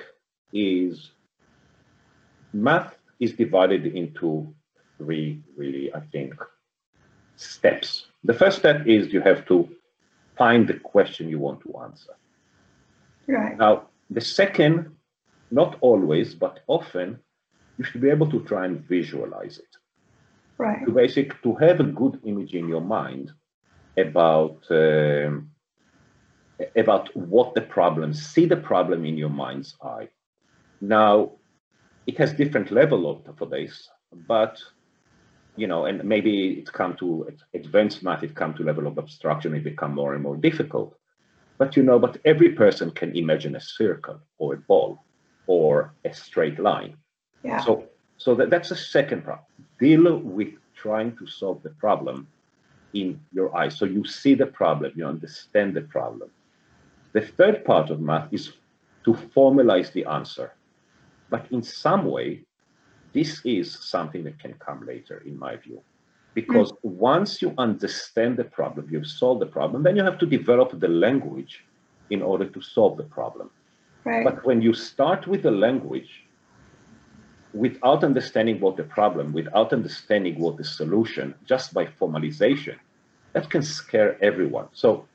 is 0.53 1.11
math 2.53 2.95
is 3.19 3.33
divided 3.33 3.85
into 3.85 4.53
three 4.97 5.43
really, 5.55 5.93
I 5.93 5.99
think, 5.99 6.33
steps. 7.35 8.07
The 8.23 8.33
first 8.33 8.57
step 8.57 8.87
is 8.87 9.13
you 9.13 9.21
have 9.21 9.45
to 9.47 9.69
find 10.37 10.67
the 10.67 10.75
question 10.75 11.29
you 11.29 11.39
want 11.39 11.61
to 11.61 11.77
answer. 11.83 12.13
Right. 13.27 13.57
Now, 13.57 13.89
the 14.09 14.21
second, 14.21 14.95
not 15.51 15.77
always, 15.81 16.33
but 16.33 16.61
often, 16.67 17.19
you 17.77 17.83
should 17.83 18.01
be 18.01 18.09
able 18.09 18.29
to 18.31 18.39
try 18.43 18.65
and 18.65 18.79
visualize 18.87 19.59
it. 19.59 19.75
Right. 20.57 20.85
To 20.85 20.91
basic 20.91 21.41
to 21.43 21.55
have 21.55 21.79
a 21.79 21.83
good 21.83 22.19
image 22.23 22.55
in 22.55 22.67
your 22.67 22.81
mind 22.81 23.31
about 23.97 24.59
um, 24.71 25.51
about 26.75 27.15
what 27.15 27.53
the 27.53 27.61
problem, 27.61 28.13
see 28.13 28.45
the 28.45 28.57
problem 28.57 29.05
in 29.05 29.17
your 29.17 29.29
mind's 29.29 29.75
eye. 29.83 30.09
Now, 30.81 31.33
it 32.07 32.17
has 32.17 32.33
different 32.33 32.71
level 32.71 33.09
of, 33.09 33.37
for 33.37 33.45
this, 33.45 33.87
but 34.27 34.59
you 35.55 35.67
know, 35.67 35.85
and 35.85 36.03
maybe 36.03 36.53
it 36.53 36.71
come 36.71 36.95
to 36.97 37.27
advanced 37.53 38.03
math, 38.03 38.23
it 38.23 38.35
come 38.35 38.53
to 38.55 38.63
level 38.63 38.87
of 38.87 38.97
abstraction, 38.97 39.55
it 39.55 39.63
become 39.63 39.93
more 39.93 40.13
and 40.13 40.23
more 40.23 40.37
difficult. 40.37 40.96
But 41.57 41.75
you 41.75 41.83
know, 41.83 41.99
but 41.99 42.17
every 42.25 42.49
person 42.49 42.91
can 42.91 43.15
imagine 43.15 43.55
a 43.55 43.61
circle 43.61 44.19
or 44.37 44.53
a 44.53 44.57
ball 44.57 45.03
or 45.47 45.93
a 46.05 46.13
straight 46.13 46.59
line. 46.59 46.95
Yeah. 47.43 47.63
So, 47.63 47.85
so 48.17 48.35
that, 48.35 48.49
that's 48.49 48.69
the 48.69 48.75
second 48.75 49.23
problem. 49.23 49.45
Deal 49.79 50.17
with 50.17 50.49
trying 50.75 51.15
to 51.17 51.25
solve 51.27 51.63
the 51.63 51.71
problem 51.71 52.27
in 52.93 53.19
your 53.31 53.55
eyes. 53.55 53.77
So 53.77 53.85
you 53.85 54.05
see 54.05 54.35
the 54.35 54.45
problem, 54.45 54.91
you 54.95 55.05
understand 55.05 55.73
the 55.73 55.81
problem. 55.81 56.29
The 57.13 57.21
third 57.21 57.65
part 57.65 57.89
of 57.89 57.99
math 57.99 58.31
is 58.31 58.53
to 59.05 59.13
formalize 59.13 59.91
the 59.91 60.05
answer. 60.05 60.53
But 61.29 61.47
in 61.51 61.63
some 61.63 62.05
way, 62.05 62.43
this 63.13 63.41
is 63.43 63.73
something 63.73 64.23
that 64.25 64.39
can 64.39 64.53
come 64.55 64.85
later, 64.85 65.23
in 65.25 65.37
my 65.39 65.55
view. 65.55 65.81
Because 66.37 66.71
mm. 66.71 66.77
once 66.83 67.41
you 67.41 67.49
understand 67.57 68.37
the 68.37 68.43
problem, 68.43 68.87
you've 68.91 69.11
solved 69.21 69.41
the 69.41 69.51
problem, 69.57 69.81
then 69.81 69.95
you 69.95 70.03
have 70.03 70.19
to 70.19 70.27
develop 70.27 70.79
the 70.79 70.87
language 70.87 71.53
in 72.11 72.21
order 72.21 72.45
to 72.55 72.61
solve 72.61 72.95
the 73.01 73.09
problem. 73.17 73.49
Right. 74.03 74.23
But 74.23 74.45
when 74.45 74.61
you 74.61 74.73
start 74.75 75.25
with 75.25 75.41
the 75.41 75.55
language, 75.65 76.11
without 77.53 78.03
understanding 78.03 78.59
what 78.59 78.77
the 78.77 78.83
problem, 78.83 79.33
without 79.33 79.73
understanding 79.73 80.35
what 80.39 80.57
the 80.57 80.63
solution, 80.63 81.33
just 81.51 81.73
by 81.73 81.85
formalization, 81.99 82.77
that 83.33 83.49
can 83.49 83.63
scare 83.63 84.11
everyone. 84.29 84.67
So 84.73 85.07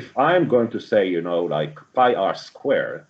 if 0.00 0.06
I'm 0.18 0.48
going 0.48 0.70
to 0.72 0.80
say, 0.80 1.06
you 1.08 1.22
know, 1.28 1.44
like 1.44 1.78
pi 1.94 2.14
r 2.14 2.34
squared, 2.34 3.06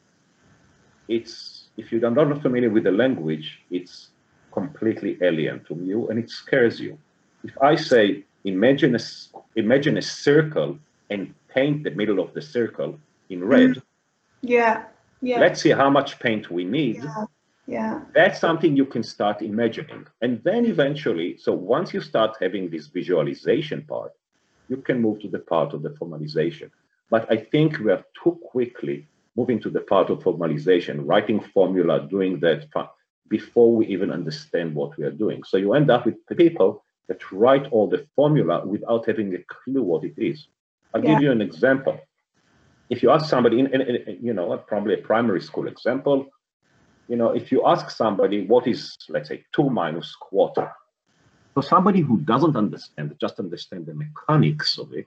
it's 1.09 1.35
if 1.79 1.90
you're 1.90 2.11
not 2.11 2.42
familiar 2.42 2.68
with 2.77 2.85
the 2.85 2.96
language, 3.05 3.48
it's 3.70 3.94
completely 4.53 5.12
alien 5.22 5.64
to 5.68 5.74
you 5.88 6.09
and 6.09 6.18
it 6.18 6.29
scares 6.29 6.79
you. 6.79 6.98
If 7.44 7.57
I 7.62 7.76
say 7.76 8.24
imagine 8.44 8.94
a 8.96 9.00
imagine 9.57 9.96
a 9.98 10.02
circle 10.02 10.78
and 11.11 11.35
paint 11.48 11.85
the 11.85 11.90
middle 11.90 12.18
of 12.20 12.35
the 12.35 12.42
circle 12.42 12.98
in 13.30 13.44
red. 13.44 13.70
Mm. 13.70 13.83
Yeah. 14.42 14.85
Yeah. 15.20 15.40
Let's 15.40 15.61
see 15.62 15.70
how 15.70 15.90
much 15.90 16.18
paint 16.18 16.50
we 16.50 16.64
need. 16.64 16.96
Yeah. 16.96 17.24
Yeah. 17.66 18.00
That's 18.14 18.40
something 18.40 18.76
you 18.76 18.85
can 18.85 19.02
start 19.02 19.40
imagining. 19.40 20.07
And 20.20 20.42
then 20.44 20.66
eventually, 20.66 21.38
so 21.38 21.52
once 21.54 21.94
you 21.94 22.00
start 22.00 22.37
having 22.40 22.68
this 22.68 22.88
visualization 22.88 23.83
part, 23.83 24.12
you 24.68 24.76
can 24.78 25.00
move 25.00 25.20
to 25.20 25.28
the 25.28 25.38
part 25.38 25.72
of 25.72 25.83
the 25.83 25.90
formalization. 25.90 26.70
But 27.11 27.30
I 27.30 27.37
think 27.37 27.78
we 27.78 27.90
are 27.90 28.04
too 28.22 28.38
quickly 28.44 29.07
moving 29.37 29.61
to 29.61 29.70
the 29.70 29.80
part 29.80 30.11
of 30.11 30.20
formalization, 30.20 31.02
writing 31.04 31.40
formula, 31.40 32.07
doing 32.09 32.38
that 32.40 32.66
before 33.28 33.74
we 33.74 33.87
even 33.87 34.11
understand 34.11 34.74
what 34.74 34.96
we 34.98 35.04
are 35.04 35.11
doing. 35.11 35.42
So 35.44 35.57
you 35.57 35.72
end 35.72 35.90
up 35.90 36.04
with 36.04 36.16
the 36.28 36.35
people 36.35 36.85
that 37.09 37.33
write 37.33 37.67
all 37.73 37.87
the 37.88 38.07
formula 38.17 38.67
without 38.67 39.07
having 39.07 39.35
a 39.35 39.38
clue 39.55 39.83
what 39.83 40.05
it 40.05 40.14
is. 40.17 40.49
I'll 40.93 41.05
yeah. 41.05 41.14
give 41.14 41.23
you 41.23 41.33
an 41.33 41.40
example. 41.40 41.99
If 42.90 43.03
you 43.03 43.11
ask 43.11 43.29
somebody, 43.29 43.61
in, 43.61 43.67
in, 43.75 43.81
in, 43.81 44.19
you 44.21 44.33
know, 44.33 44.57
probably 44.59 44.95
a 44.95 44.99
primary 44.99 45.40
school 45.40 45.67
example, 45.69 46.27
you 47.09 47.17
know, 47.17 47.31
if 47.31 47.53
you 47.53 47.67
ask 47.67 47.90
somebody 47.90 48.47
what 48.47 48.67
is, 48.67 48.97
let's 49.09 49.29
say, 49.29 49.45
two 49.55 49.69
minus 49.69 50.14
quarter, 50.17 50.71
so 51.55 51.61
somebody 51.61 52.01
who 52.01 52.19
doesn't 52.21 52.57
understand, 52.57 53.14
just 53.21 53.38
understand 53.38 53.87
the 53.87 53.95
mechanics 53.95 54.79
of 54.79 54.93
it, 54.93 55.07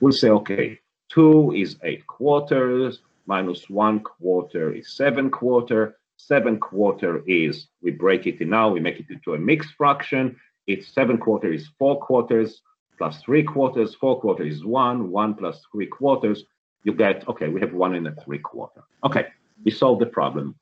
will 0.00 0.12
say, 0.12 0.30
okay, 0.30 0.78
two 1.08 1.52
is 1.52 1.76
eight 1.82 2.06
quarters, 2.06 3.00
minus 3.26 3.70
one 3.70 4.00
quarter 4.00 4.72
is 4.72 4.92
seven 4.96 5.30
quarter. 5.30 5.96
Seven 6.18 6.58
quarter 6.58 7.22
is, 7.26 7.68
we 7.82 7.90
break 7.90 8.26
it 8.26 8.40
in 8.40 8.48
now, 8.48 8.70
we 8.70 8.80
make 8.80 8.98
it 8.98 9.10
into 9.10 9.34
a 9.34 9.38
mixed 9.38 9.74
fraction. 9.76 10.34
It's 10.66 10.88
seven 10.92 11.18
quarter 11.18 11.52
is 11.52 11.68
four 11.78 12.00
quarters 12.00 12.62
plus 12.98 13.20
three 13.22 13.42
quarters, 13.42 13.94
four 13.94 14.20
quarters 14.20 14.56
is 14.56 14.64
one, 14.64 15.10
one 15.10 15.34
plus 15.34 15.60
three 15.70 15.86
quarters. 15.86 16.44
You 16.82 16.92
get, 16.92 17.26
okay, 17.28 17.48
we 17.48 17.60
have 17.60 17.72
one 17.72 17.94
and 17.94 18.06
a 18.08 18.14
three 18.24 18.38
quarter. 18.38 18.82
Okay, 19.04 19.26
we 19.64 19.70
solve 19.70 19.98
the 19.98 20.06
problem. 20.06 20.54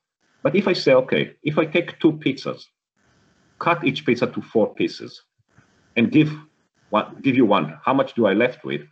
But 0.42 0.54
if 0.54 0.68
I 0.68 0.72
say, 0.72 0.94
okay, 0.94 1.34
if 1.42 1.58
I 1.58 1.64
take 1.64 1.98
two 2.00 2.12
pizzas, 2.12 2.64
cut 3.58 3.84
each 3.84 4.04
pizza 4.04 4.26
to 4.26 4.42
four 4.42 4.74
pieces 4.74 5.22
and 5.96 6.10
give 6.10 6.32
one, 6.90 7.16
give 7.22 7.36
you 7.36 7.46
one. 7.46 7.78
How 7.84 7.94
much 7.94 8.14
do 8.14 8.26
I 8.26 8.34
left 8.34 8.64
with? 8.64 8.82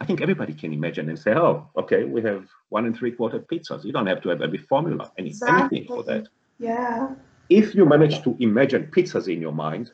I 0.00 0.04
think 0.04 0.20
everybody 0.20 0.52
can 0.54 0.72
imagine 0.72 1.08
and 1.08 1.18
say, 1.18 1.32
oh, 1.32 1.68
okay, 1.76 2.04
we 2.04 2.22
have 2.22 2.46
one 2.68 2.86
and 2.86 2.96
three 2.96 3.10
quarter 3.10 3.40
pizzas. 3.40 3.84
You 3.84 3.92
don't 3.92 4.06
have 4.06 4.22
to 4.22 4.28
have 4.28 4.42
every 4.42 4.58
formula, 4.58 5.10
any, 5.18 5.30
exactly. 5.30 5.78
anything 5.78 5.84
for 5.88 6.04
that. 6.04 6.28
Yeah. 6.58 7.14
If 7.48 7.74
you 7.74 7.84
manage 7.84 8.22
to 8.22 8.36
imagine 8.40 8.88
pizzas 8.94 9.32
in 9.32 9.40
your 9.40 9.52
mind, 9.52 9.92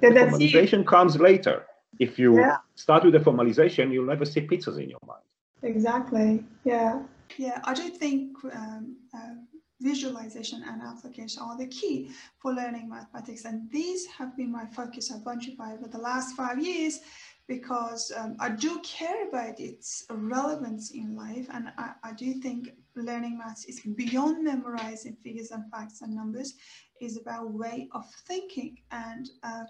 then 0.00 0.14
the 0.14 0.20
formalization 0.20 0.80
it. 0.80 0.86
comes 0.86 1.16
later. 1.16 1.66
If 1.98 2.18
you 2.18 2.38
yeah. 2.38 2.58
start 2.76 3.04
with 3.04 3.12
the 3.14 3.20
formalization, 3.20 3.92
you'll 3.92 4.06
never 4.06 4.24
see 4.24 4.40
pizzas 4.40 4.80
in 4.82 4.88
your 4.90 5.00
mind. 5.06 5.22
Exactly. 5.62 6.44
Yeah. 6.64 7.02
Yeah, 7.36 7.60
I 7.64 7.74
do 7.74 7.88
think 7.90 8.36
um, 8.52 8.96
uh, 9.14 9.34
visualization 9.80 10.64
and 10.66 10.82
application 10.82 11.42
are 11.42 11.56
the 11.56 11.66
key 11.66 12.10
for 12.38 12.52
learning 12.52 12.88
mathematics. 12.88 13.44
And 13.44 13.70
these 13.70 14.06
have 14.06 14.36
been 14.36 14.50
my 14.50 14.66
focus 14.66 15.10
at 15.12 15.24
Bunchify 15.24 15.74
over 15.74 15.88
the 15.88 15.98
last 15.98 16.34
five 16.34 16.58
years 16.58 17.00
because 17.48 18.12
um, 18.16 18.36
I 18.38 18.50
do 18.50 18.78
care 18.84 19.26
about 19.26 19.58
its 19.58 20.04
relevance 20.10 20.90
in 20.90 21.16
life. 21.16 21.48
And 21.52 21.72
I, 21.78 21.92
I, 22.04 22.12
do 22.12 22.34
think 22.34 22.74
learning 22.94 23.38
maths 23.38 23.64
is 23.64 23.80
beyond 23.80 24.44
memorizing 24.44 25.16
figures 25.24 25.50
and 25.50 25.64
facts 25.70 26.02
and 26.02 26.14
numbers, 26.14 26.54
is 27.00 27.16
about 27.16 27.50
way 27.50 27.88
of 27.92 28.04
thinking. 28.26 28.76
And 28.90 29.30
uh, 29.42 29.64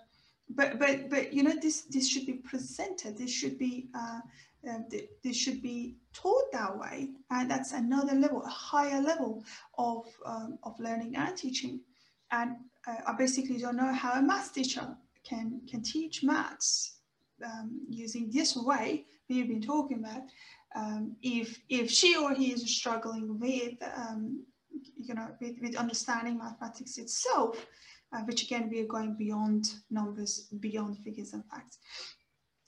but 0.50 0.78
but 0.78 1.08
but 1.08 1.32
you 1.32 1.42
know 1.44 1.54
this 1.62 1.82
this 1.82 2.08
should 2.08 2.26
be 2.26 2.34
presented. 2.34 3.16
This 3.16 3.30
should 3.30 3.58
be 3.58 3.88
uh, 3.94 4.20
uh, 4.68 4.78
this 5.22 5.36
should 5.36 5.62
be 5.62 5.96
taught 6.12 6.50
that 6.52 6.76
way. 6.76 7.10
And 7.30 7.50
that's 7.50 7.72
another 7.72 8.14
level, 8.14 8.42
a 8.42 8.48
higher 8.48 9.00
level 9.00 9.44
of, 9.78 10.04
um, 10.26 10.58
of 10.64 10.78
learning 10.80 11.14
and 11.16 11.36
teaching. 11.36 11.80
And 12.32 12.56
uh, 12.86 12.96
I 13.06 13.12
basically 13.12 13.58
don't 13.58 13.76
know 13.76 13.92
how 13.92 14.18
a 14.18 14.22
math 14.22 14.52
teacher 14.52 14.96
can, 15.24 15.60
can 15.68 15.82
teach 15.82 16.24
maths 16.24 16.97
um, 17.44 17.80
using 17.88 18.30
this 18.30 18.56
way 18.56 19.04
we've 19.28 19.48
been 19.48 19.62
talking 19.62 19.98
about. 19.98 20.22
Um, 20.74 21.16
if, 21.22 21.58
if 21.68 21.90
she 21.90 22.16
or 22.16 22.34
he 22.34 22.52
is 22.52 22.76
struggling 22.76 23.38
with, 23.38 23.74
um, 23.96 24.44
you 24.96 25.14
know, 25.14 25.28
with, 25.40 25.56
with 25.62 25.76
understanding 25.76 26.38
mathematics 26.38 26.98
itself, 26.98 27.66
uh, 28.12 28.20
which 28.20 28.42
again, 28.42 28.68
we 28.70 28.80
are 28.80 28.86
going 28.86 29.14
beyond 29.14 29.74
numbers, 29.90 30.48
beyond 30.60 30.98
figures 30.98 31.32
and 31.32 31.44
facts. 31.50 31.78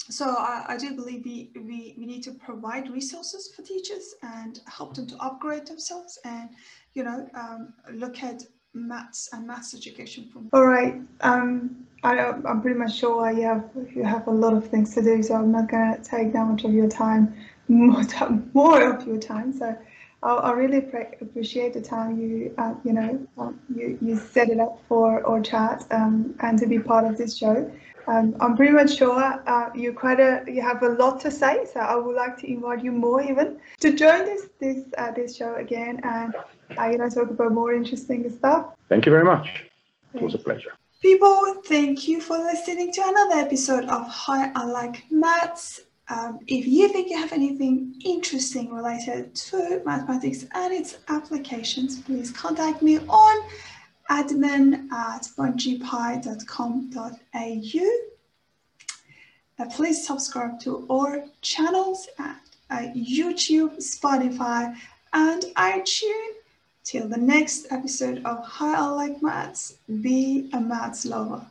so 0.08 0.26
I, 0.26 0.64
I, 0.68 0.76
do 0.76 0.94
believe 0.94 1.24
we, 1.24 1.50
we, 1.56 1.94
we 1.98 2.06
need 2.06 2.22
to 2.24 2.32
provide 2.32 2.90
resources 2.90 3.52
for 3.54 3.62
teachers 3.62 4.14
and 4.22 4.60
help 4.66 4.94
them 4.94 5.06
to 5.06 5.16
upgrade 5.16 5.66
themselves 5.66 6.18
and, 6.24 6.50
you 6.94 7.04
know, 7.04 7.28
um, 7.34 7.74
look 7.92 8.22
at 8.22 8.42
maths 8.74 9.28
and 9.32 9.46
maths 9.46 9.74
education 9.74 10.28
from. 10.32 10.48
All 10.52 10.66
right. 10.66 11.00
Um, 11.22 11.86
I, 12.02 12.18
I'm 12.18 12.62
pretty 12.62 12.78
much 12.78 12.96
sure 12.96 13.30
you 13.30 13.42
have 13.42 13.68
you 13.94 14.04
have 14.04 14.26
a 14.26 14.30
lot 14.30 14.54
of 14.54 14.66
things 14.68 14.94
to 14.94 15.02
do, 15.02 15.22
so 15.22 15.34
I'm 15.34 15.52
not 15.52 15.70
going 15.70 15.96
to 15.96 16.02
take 16.02 16.32
that 16.32 16.46
much 16.46 16.64
of 16.64 16.72
your 16.72 16.88
time, 16.88 17.34
more 17.68 18.04
time, 18.04 18.50
more 18.54 18.94
of 18.94 19.06
your 19.06 19.18
time. 19.18 19.52
So 19.52 19.76
I, 20.22 20.32
I 20.32 20.52
really 20.52 20.80
pre- 20.80 21.16
appreciate 21.20 21.74
the 21.74 21.80
time 21.82 22.18
you 22.18 22.54
uh, 22.56 22.74
you 22.84 22.92
know 22.94 23.26
um, 23.36 23.60
you 23.74 23.98
you 24.00 24.16
set 24.16 24.48
it 24.48 24.60
up 24.60 24.82
for 24.88 25.26
our 25.26 25.42
chat 25.42 25.86
um, 25.90 26.34
and 26.40 26.58
to 26.58 26.66
be 26.66 26.78
part 26.78 27.04
of 27.04 27.18
this 27.18 27.36
show. 27.36 27.70
Um, 28.06 28.34
I'm 28.40 28.56
pretty 28.56 28.72
much 28.72 28.96
sure 28.96 29.22
uh, 29.46 29.68
you 29.74 29.92
quite 29.92 30.20
a 30.20 30.42
you 30.46 30.62
have 30.62 30.82
a 30.82 30.88
lot 30.88 31.20
to 31.20 31.30
say, 31.30 31.66
so 31.70 31.80
I 31.80 31.96
would 31.96 32.16
like 32.16 32.38
to 32.38 32.50
invite 32.50 32.82
you 32.82 32.92
more 32.92 33.20
even 33.20 33.58
to 33.80 33.92
join 33.92 34.24
this 34.24 34.48
this 34.58 34.84
uh, 34.96 35.10
this 35.10 35.36
show 35.36 35.54
again 35.56 36.00
and 36.02 36.34
uh, 36.78 36.86
you 36.86 36.96
know 36.96 37.10
talk 37.10 37.28
about 37.28 37.52
more 37.52 37.74
interesting 37.74 38.28
stuff. 38.30 38.74
Thank 38.88 39.04
you 39.04 39.12
very 39.12 39.24
much. 39.24 39.64
It 40.14 40.22
was 40.22 40.34
a 40.34 40.38
pleasure. 40.38 40.72
People, 41.00 41.62
thank 41.64 42.06
you 42.06 42.20
for 42.20 42.36
listening 42.36 42.92
to 42.92 43.00
another 43.02 43.36
episode 43.36 43.84
of 43.84 44.06
Hi, 44.06 44.52
I 44.54 44.66
Like 44.66 45.10
Maths. 45.10 45.80
Um, 46.10 46.40
if 46.46 46.66
you 46.66 46.90
think 46.90 47.08
you 47.08 47.16
have 47.16 47.32
anything 47.32 47.94
interesting 48.04 48.70
related 48.70 49.34
to 49.34 49.80
mathematics 49.86 50.44
and 50.52 50.74
its 50.74 50.98
applications, 51.08 52.02
please 52.02 52.30
contact 52.30 52.82
me 52.82 52.98
on 52.98 53.48
admin 54.10 54.92
at 54.92 55.26
bunchify.com.au. 55.38 57.90
Uh, 59.58 59.66
please 59.70 60.06
subscribe 60.06 60.60
to 60.60 60.86
our 60.90 61.24
channels 61.40 62.08
at 62.18 62.42
uh, 62.68 62.80
YouTube, 62.94 63.78
Spotify, 63.78 64.76
and 65.14 65.44
iTunes. 65.56 66.39
Till 66.82 67.08
the 67.08 67.18
next 67.18 67.66
episode 67.70 68.24
of 68.24 68.44
Hi 68.44 68.74
I 68.74 68.86
Like 68.88 69.22
Maths, 69.22 69.78
be 70.00 70.48
a 70.52 70.60
maths 70.60 71.04
lover. 71.04 71.46